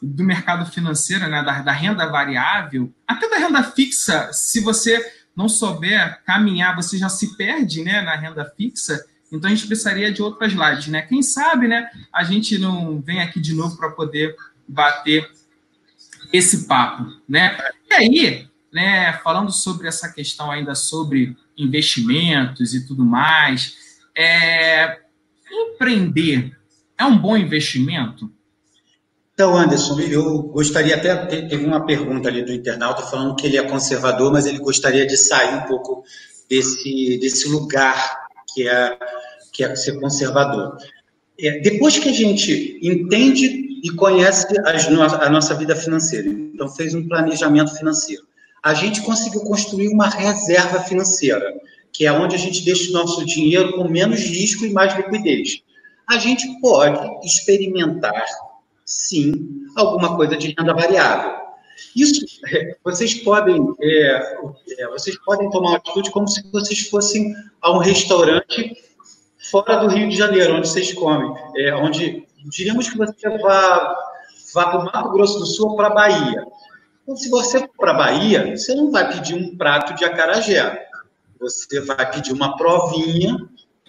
[0.00, 4.30] do mercado financeiro, né, da, da renda variável, até da renda fixa.
[4.32, 5.04] Se você
[5.36, 9.04] não souber caminhar, você já se perde, né, na renda fixa.
[9.30, 11.02] Então a gente precisaria de outras lives, né?
[11.02, 11.88] Quem sabe, né?
[12.12, 14.34] A gente não vem aqui de novo para poder
[14.66, 15.30] bater
[16.32, 17.56] esse papo, né?
[17.88, 23.76] E aí, né, falando sobre essa questão ainda sobre investimentos e tudo mais,
[24.16, 24.98] é,
[25.50, 26.56] empreender
[26.98, 28.30] é um bom investimento?
[29.40, 33.62] Então, Anderson, eu gostaria até, teve uma pergunta ali do internauta falando que ele é
[33.62, 36.04] conservador, mas ele gostaria de sair um pouco
[36.46, 38.18] desse, desse lugar
[38.52, 38.98] que é,
[39.50, 40.76] que é ser conservador.
[41.40, 46.28] É, depois que a gente entende e conhece a nossa vida financeira.
[46.28, 48.24] Então, fez um planejamento financeiro.
[48.62, 51.50] A gente conseguiu construir uma reserva financeira,
[51.90, 55.62] que é onde a gente deixa o nosso dinheiro com menos risco e mais liquidez.
[56.06, 58.22] A gente pode experimentar,
[58.90, 61.38] sim, alguma coisa de renda variável.
[61.94, 64.36] Isso, é, vocês podem, é,
[64.78, 67.32] é, vocês podem tomar uma atitude como se vocês fossem
[67.62, 68.76] a um restaurante
[69.50, 73.94] fora do Rio de Janeiro, onde vocês comem, é, onde diríamos que você vá,
[74.52, 76.44] vá para o Mato Grosso do Sul ou para a Bahia.
[77.02, 80.88] Então, se você for para a Bahia, você não vai pedir um prato de acarajé.
[81.40, 83.36] Você vai pedir uma provinha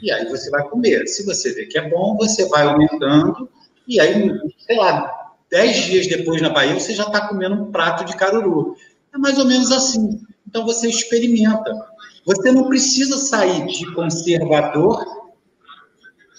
[0.02, 1.08] e aí você vai comer.
[1.08, 3.49] Se você vê que é bom, você vai aumentando
[3.92, 4.32] e aí,
[4.66, 8.78] sei lá, dez dias depois na Bahia, você já está comendo um prato de caruru.
[9.14, 10.22] É mais ou menos assim.
[10.48, 11.78] Então, você experimenta.
[12.26, 15.04] Você não precisa sair de conservador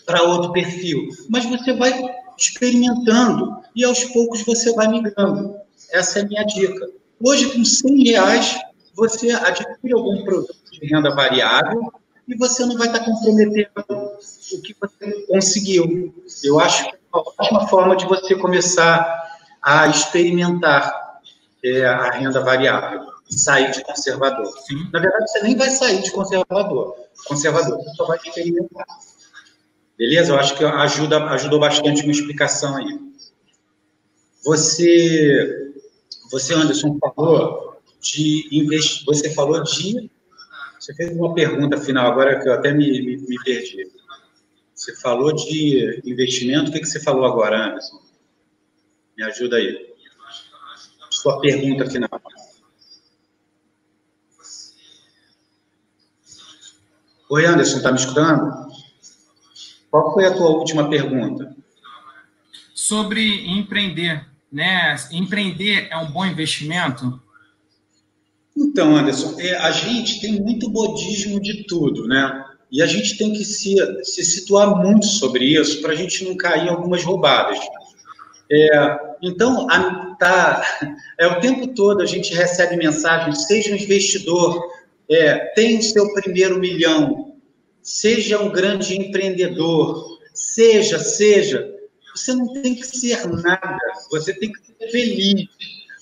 [0.06, 1.92] para outro perfil, mas você vai
[2.38, 5.54] experimentando e aos poucos você vai migrando.
[5.92, 6.88] Essa é a minha dica.
[7.22, 8.58] Hoje, com 100 reais,
[8.94, 11.92] você adquire algum produto de renda variável
[12.26, 16.14] e você não vai estar comprometendo o que você conseguiu.
[16.42, 19.22] Eu acho que uma ótima forma de você começar
[19.60, 21.20] a experimentar
[21.64, 24.52] é, a renda variável, sair de conservador.
[24.66, 24.88] Sim.
[24.92, 26.96] Na verdade, você nem vai sair de conservador.
[27.26, 28.86] Conservador, você só vai experimentar.
[29.96, 30.32] Beleza?
[30.32, 32.98] Eu acho que ajuda, ajudou bastante uma explicação aí.
[34.44, 35.72] Você,
[36.30, 39.04] você Anderson, falou de investir.
[39.06, 40.10] Você falou de.
[40.80, 43.88] Você fez uma pergunta final agora que eu até me, me, me perdi.
[44.82, 46.68] Você falou de investimento.
[46.68, 48.02] O que, que você falou agora, Anderson?
[49.16, 49.94] Me ajuda aí.
[51.08, 52.10] Sua pergunta final.
[57.30, 58.52] Oi, Anderson, está me escutando?
[59.88, 61.54] Qual foi a tua última pergunta?
[62.74, 64.96] Sobre empreender, né?
[65.12, 67.22] Empreender é um bom investimento?
[68.56, 72.51] Então, Anderson, é, a gente tem muito bodismo de tudo, né?
[72.72, 76.34] E a gente tem que se, se situar muito sobre isso para a gente não
[76.34, 77.58] cair em algumas roubadas.
[78.50, 80.64] É, então, a, tá,
[81.20, 84.66] é o tempo todo a gente recebe mensagens, seja um investidor,
[85.10, 87.36] é, tem seu primeiro milhão,
[87.82, 91.70] seja um grande empreendedor, seja, seja.
[92.16, 93.78] Você não tem que ser nada,
[94.10, 95.46] você tem que ser feliz,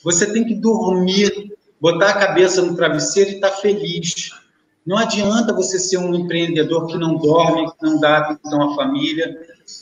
[0.05, 4.31] você tem que dormir, botar a cabeça no travesseiro e estar tá feliz.
[4.87, 9.39] Não adianta você ser um empreendedor que não dorme, que não dá atenção à família.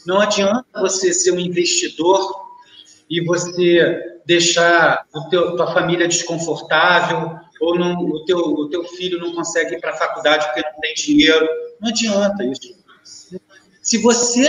[0.06, 2.48] Não adianta você ser um investidor
[3.08, 9.34] e você deixar a tua família desconfortável ou não, o, teu, o teu filho não
[9.34, 11.48] consegue ir para a faculdade porque não tem dinheiro.
[11.80, 12.76] Não adianta isso.
[13.80, 14.46] Se você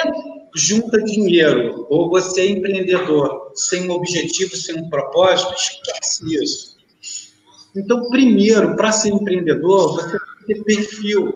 [0.55, 6.77] junta dinheiro ou você é empreendedor sem um objetivo, sem um propósito, esquece isso.
[7.75, 10.17] Então, primeiro, para ser empreendedor, você
[10.53, 11.35] ter perfil.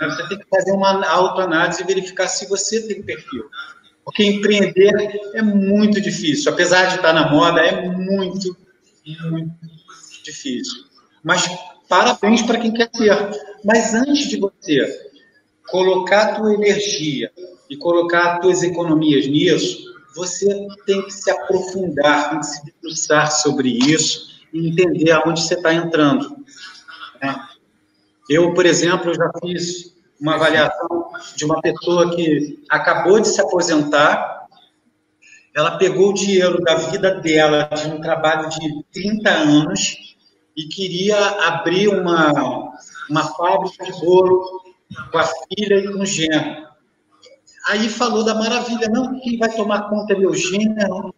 [0.00, 0.08] Né?
[0.08, 3.44] Você tem que fazer uma autoanálise e verificar se você tem perfil.
[4.04, 4.94] Porque empreender
[5.34, 6.52] é muito difícil.
[6.52, 8.56] Apesar de estar na moda, é muito,
[9.30, 9.50] muito
[10.24, 10.84] difícil.
[11.22, 11.46] Mas
[11.88, 13.16] parabéns para quem quer ser.
[13.64, 15.10] Mas antes de você
[15.68, 17.30] colocar a tua energia
[17.68, 23.30] e colocar as tuas economias nisso, você tem que se aprofundar, tem que se debruçar
[23.30, 26.34] sobre isso e entender aonde você está entrando.
[27.22, 27.47] Né?
[28.28, 34.46] Eu, por exemplo, já fiz uma avaliação de uma pessoa que acabou de se aposentar,
[35.54, 39.96] ela pegou o dinheiro da vida dela, de um trabalho de 30 anos,
[40.56, 41.16] e queria
[41.46, 42.32] abrir uma,
[43.08, 44.44] uma fábrica de bolo
[45.10, 46.68] com a filha e com o genro.
[47.66, 51.14] Aí falou da maravilha, não, quem vai tomar conta é meu genro.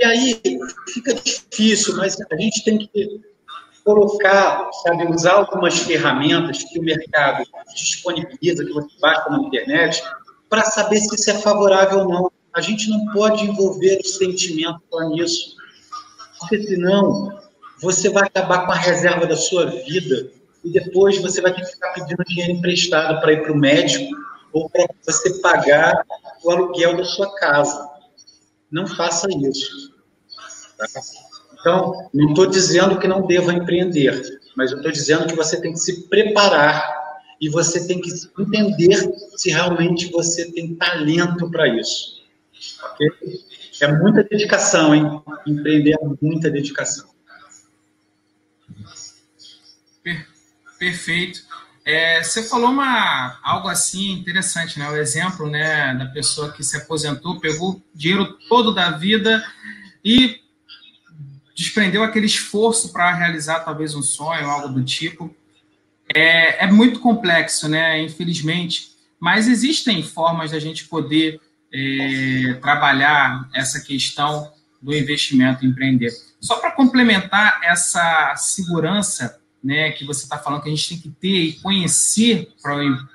[0.00, 0.40] E aí
[0.88, 3.20] fica difícil, mas a gente tem que
[3.84, 10.02] colocar, sabe, usar algumas ferramentas que o mercado disponibiliza, que você baixa na internet,
[10.48, 12.32] para saber se isso é favorável ou não.
[12.54, 14.80] A gente não pode envolver o sentimento
[15.10, 15.56] nisso,
[16.38, 17.38] porque senão
[17.80, 20.30] você vai acabar com a reserva da sua vida
[20.64, 24.16] e depois você vai ter que ficar pedindo dinheiro emprestado para ir para o médico
[24.52, 26.06] ou para você pagar
[26.42, 27.90] o aluguel da sua casa.
[28.70, 29.92] Não faça isso.
[30.78, 30.86] Tá?
[31.64, 35.72] Então, não estou dizendo que não deva empreender, mas eu estou dizendo que você tem
[35.72, 36.94] que se preparar
[37.40, 42.22] e você tem que entender se realmente você tem talento para isso.
[42.92, 43.08] Okay?
[43.80, 45.22] É muita dedicação, hein?
[45.46, 47.08] Empreender é muita dedicação.
[50.78, 51.40] Perfeito.
[51.82, 54.90] É, você falou uma, algo assim interessante, né?
[54.90, 59.42] O exemplo né, da pessoa que se aposentou, pegou dinheiro todo da vida
[60.04, 60.43] e
[61.54, 65.34] desprendeu aquele esforço para realizar talvez um sonho, algo do tipo.
[66.14, 68.02] É, é muito complexo, né?
[68.02, 68.92] Infelizmente.
[69.20, 71.40] Mas existem formas da gente poder
[71.72, 74.52] é, trabalhar essa questão
[74.82, 76.12] do investimento empreender.
[76.40, 81.08] Só para complementar essa segurança né, que você está falando que a gente tem que
[81.08, 82.52] ter e conhecer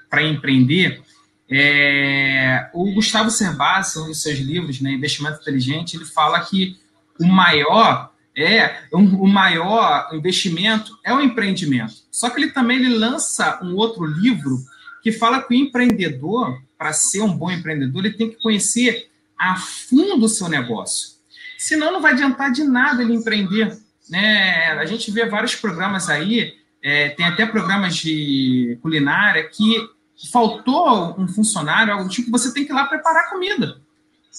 [0.10, 1.04] para empreender,
[1.48, 6.80] é, o Gustavo Cerbasi, um dos seus livros, né, Investimento Inteligente, ele fala que
[7.20, 8.09] o maior
[8.44, 11.96] é um, o maior investimento é o empreendimento.
[12.12, 14.58] Só que ele também ele lança um outro livro
[15.02, 19.56] que fala que o empreendedor, para ser um bom empreendedor, ele tem que conhecer a
[19.56, 21.20] fundo o seu negócio.
[21.58, 23.78] Senão não vai adiantar de nada ele empreender
[24.10, 29.88] né, a gente vê vários programas aí, é, tem até programas de culinária que
[30.32, 33.80] faltou um funcionário, algo tipo, você tem que ir lá preparar comida.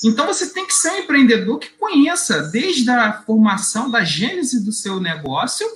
[0.05, 4.73] Então você tem que ser um empreendedor que conheça desde a formação da gênese do
[4.73, 5.67] seu negócio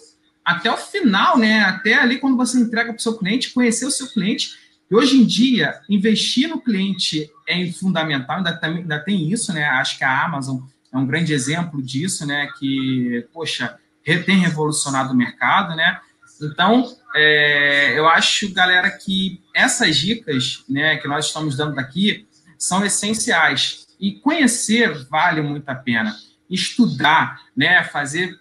[0.45, 1.61] até o final, né?
[1.61, 4.57] Até ali quando você entrega para o seu cliente, conhecer o seu cliente.
[4.91, 9.65] E hoje em dia, investir no cliente é fundamental, ainda ainda tem isso, né?
[9.65, 10.61] Acho que a Amazon
[10.93, 12.49] é um grande exemplo disso, né?
[12.59, 15.99] Que, poxa, tem revolucionado o mercado, né?
[16.43, 22.27] Então, é, eu acho, galera, que essas dicas né, que nós estamos dando daqui
[22.59, 23.84] são essenciais.
[24.01, 26.17] E conhecer vale muito a pena.
[26.49, 28.39] Estudar, né, fazer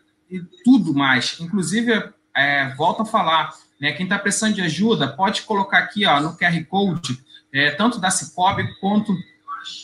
[0.63, 1.37] tudo mais.
[1.39, 6.19] Inclusive, é, volto a falar, né, quem está precisando de ajuda, pode colocar aqui ó,
[6.19, 7.19] no QR Code,
[7.51, 9.15] é, tanto da Cicobi quanto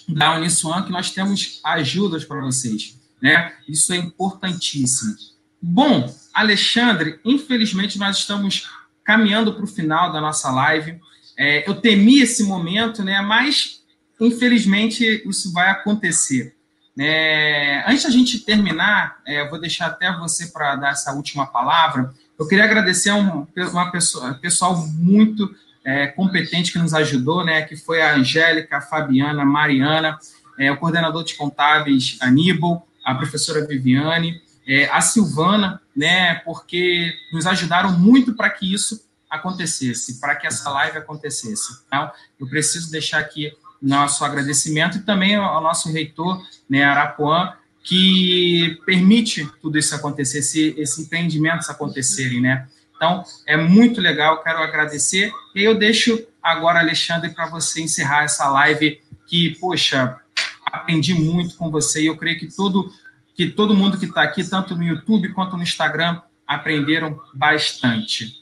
[0.08, 2.98] da Uniswan, que nós temos ajudas para vocês.
[3.22, 3.54] Né?
[3.68, 5.16] Isso é importantíssimo.
[5.62, 8.70] Bom, Alexandre, infelizmente nós estamos
[9.04, 11.00] caminhando para o final da nossa live.
[11.38, 13.22] É, eu temi esse momento, né?
[13.22, 13.79] Mas
[14.20, 16.56] infelizmente isso vai acontecer.
[16.98, 22.14] É, antes da gente terminar, é, vou deixar até você para dar essa última palavra.
[22.38, 25.50] Eu queria agradecer a um, uma pessoa, pessoal muito
[25.86, 27.62] é, competente que nos ajudou, né?
[27.62, 30.20] Que foi a Angélica, a Fabiana, a Mariana,
[30.58, 36.36] é, o coordenador de contábeis Aníbal, a professora Viviane, é, a Silvana, né?
[36.46, 41.80] Porque nos ajudaram muito para que isso acontecesse, para que essa live acontecesse.
[41.88, 47.54] Então, eu preciso deixar aqui nosso agradecimento e também ao nosso reitor, né, Arapuã,
[47.84, 52.68] que permite tudo isso acontecer, esse, esses empreendimentos acontecerem, né?
[52.96, 55.32] Então, é muito legal, quero agradecer.
[55.56, 60.18] E eu deixo agora, Alexandre, para você encerrar essa live que, poxa,
[60.66, 62.92] aprendi muito com você e eu creio que todo,
[63.36, 68.34] que todo mundo que está aqui, tanto no YouTube quanto no Instagram, aprenderam bastante.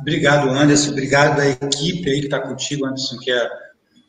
[0.00, 0.90] Obrigado, Anderson.
[0.92, 3.50] Obrigado à equipe aí que está contigo, Anderson, que é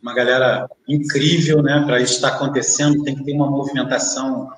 [0.02, 1.84] uma galera incrível, né?
[1.86, 4.50] Para isso estar acontecendo, tem que ter uma movimentação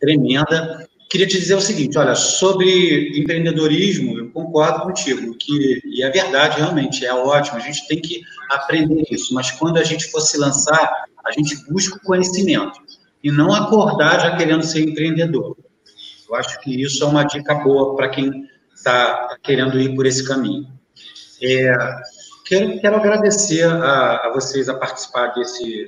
[0.00, 0.88] tremenda.
[1.10, 6.58] Queria te dizer o seguinte, olha, sobre empreendedorismo, eu concordo contigo, que, e é verdade,
[6.58, 8.20] realmente, é ótimo, a gente tem que
[8.50, 12.78] aprender isso, mas quando a gente for se lançar, a gente busca o conhecimento,
[13.22, 15.56] e não acordar já querendo ser empreendedor.
[16.28, 20.26] Eu acho que isso é uma dica boa para quem está querendo ir por esse
[20.26, 20.68] caminho.
[21.42, 21.74] É,
[22.48, 25.86] Quero, quero agradecer a, a vocês a participar desse,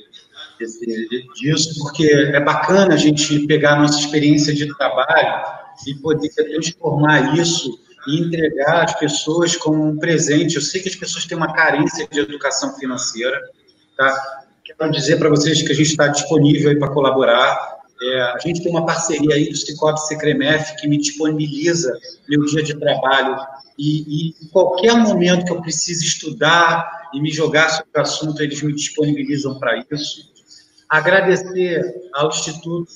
[0.59, 5.43] desse, disso, porque é bacana a gente pegar a nossa experiência de trabalho
[5.87, 10.57] e poder transformar isso e entregar às pessoas como um presente.
[10.57, 13.41] Eu sei que as pessoas têm uma carência de educação financeira,
[13.97, 14.45] tá?
[14.63, 17.79] Quero dizer para vocês que a gente está disponível para colaborar.
[18.03, 21.99] É, a gente tem uma parceria aí do Cicobi Secremef que me disponibiliza
[22.29, 23.39] meu dia de trabalho
[23.81, 28.43] e, e, em qualquer momento que eu precise estudar e me jogar sobre o assunto,
[28.43, 30.31] eles me disponibilizam para isso.
[30.87, 32.93] Agradecer ao Instituto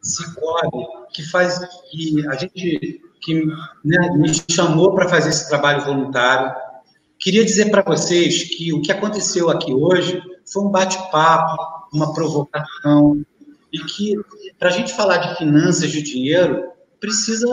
[0.00, 1.58] Cicobi, que faz,
[1.90, 3.44] que a gente, que
[3.84, 6.54] né, me chamou para fazer esse trabalho voluntário.
[7.18, 13.22] Queria dizer para vocês que o que aconteceu aqui hoje foi um bate-papo, uma provocação,
[13.70, 14.14] e que
[14.58, 16.64] para a gente falar de finanças, de dinheiro,
[16.98, 17.46] precisa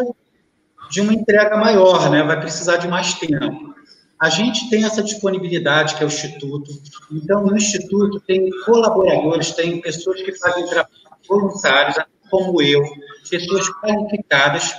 [0.89, 2.23] de uma entrega maior, né?
[2.23, 3.73] vai precisar de mais tempo.
[4.19, 6.71] A gente tem essa disponibilidade, que é o Instituto.
[7.11, 11.97] Então, no Instituto, tem colaboradores, tem pessoas que fazem trabalho voluntários,
[12.29, 12.81] como eu,
[13.29, 14.75] pessoas qualificadas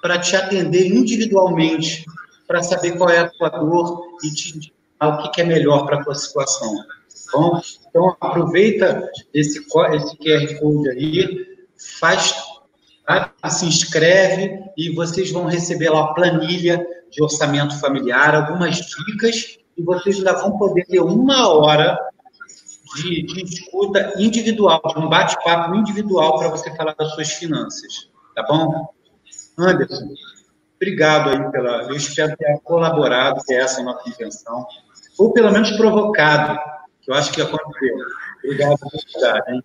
[0.00, 2.04] para te atender individualmente,
[2.46, 6.00] para saber qual é a tua dor e te indicar o que é melhor para
[6.00, 6.74] a tua situação.
[7.32, 11.46] Bom, então, aproveita esse, esse QR Code aí,
[12.00, 12.34] faz
[13.08, 13.32] Tá?
[13.48, 19.82] Se inscreve e vocês vão receber lá a planilha de orçamento familiar, algumas dicas, e
[19.82, 21.98] vocês ainda vão poder ter uma hora
[22.96, 28.10] de, de escuta individual, de um bate-papo individual para você falar das suas finanças.
[28.34, 28.92] Tá bom?
[29.56, 30.10] Anderson,
[30.76, 31.84] obrigado aí pela.
[31.84, 34.66] Eu espero ter colaborado, que essa nossa intenção,
[35.18, 36.58] ou pelo menos provocado,
[37.00, 37.96] que eu acho que aconteceu.
[38.44, 39.64] Obrigado por oportunidade, hein?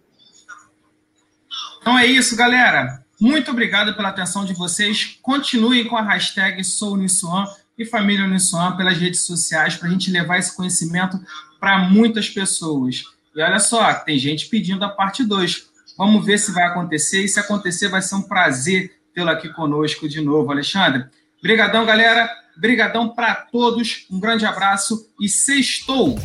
[1.82, 3.04] Então é isso, galera.
[3.24, 5.18] Muito obrigado pela atenção de vocês.
[5.22, 7.48] Continuem com a hashtag SouNissuan
[7.78, 11.18] e Família Unissuan pelas redes sociais para a gente levar esse conhecimento
[11.58, 13.06] para muitas pessoas.
[13.34, 15.68] E olha só, tem gente pedindo a parte 2.
[15.98, 17.24] Vamos ver se vai acontecer.
[17.24, 21.06] E se acontecer, vai ser um prazer tê-lo aqui conosco de novo, Alexandre.
[21.42, 22.30] Brigadão, galera.
[22.58, 24.06] Brigadão para todos.
[24.12, 26.20] Um grande abraço e sextou!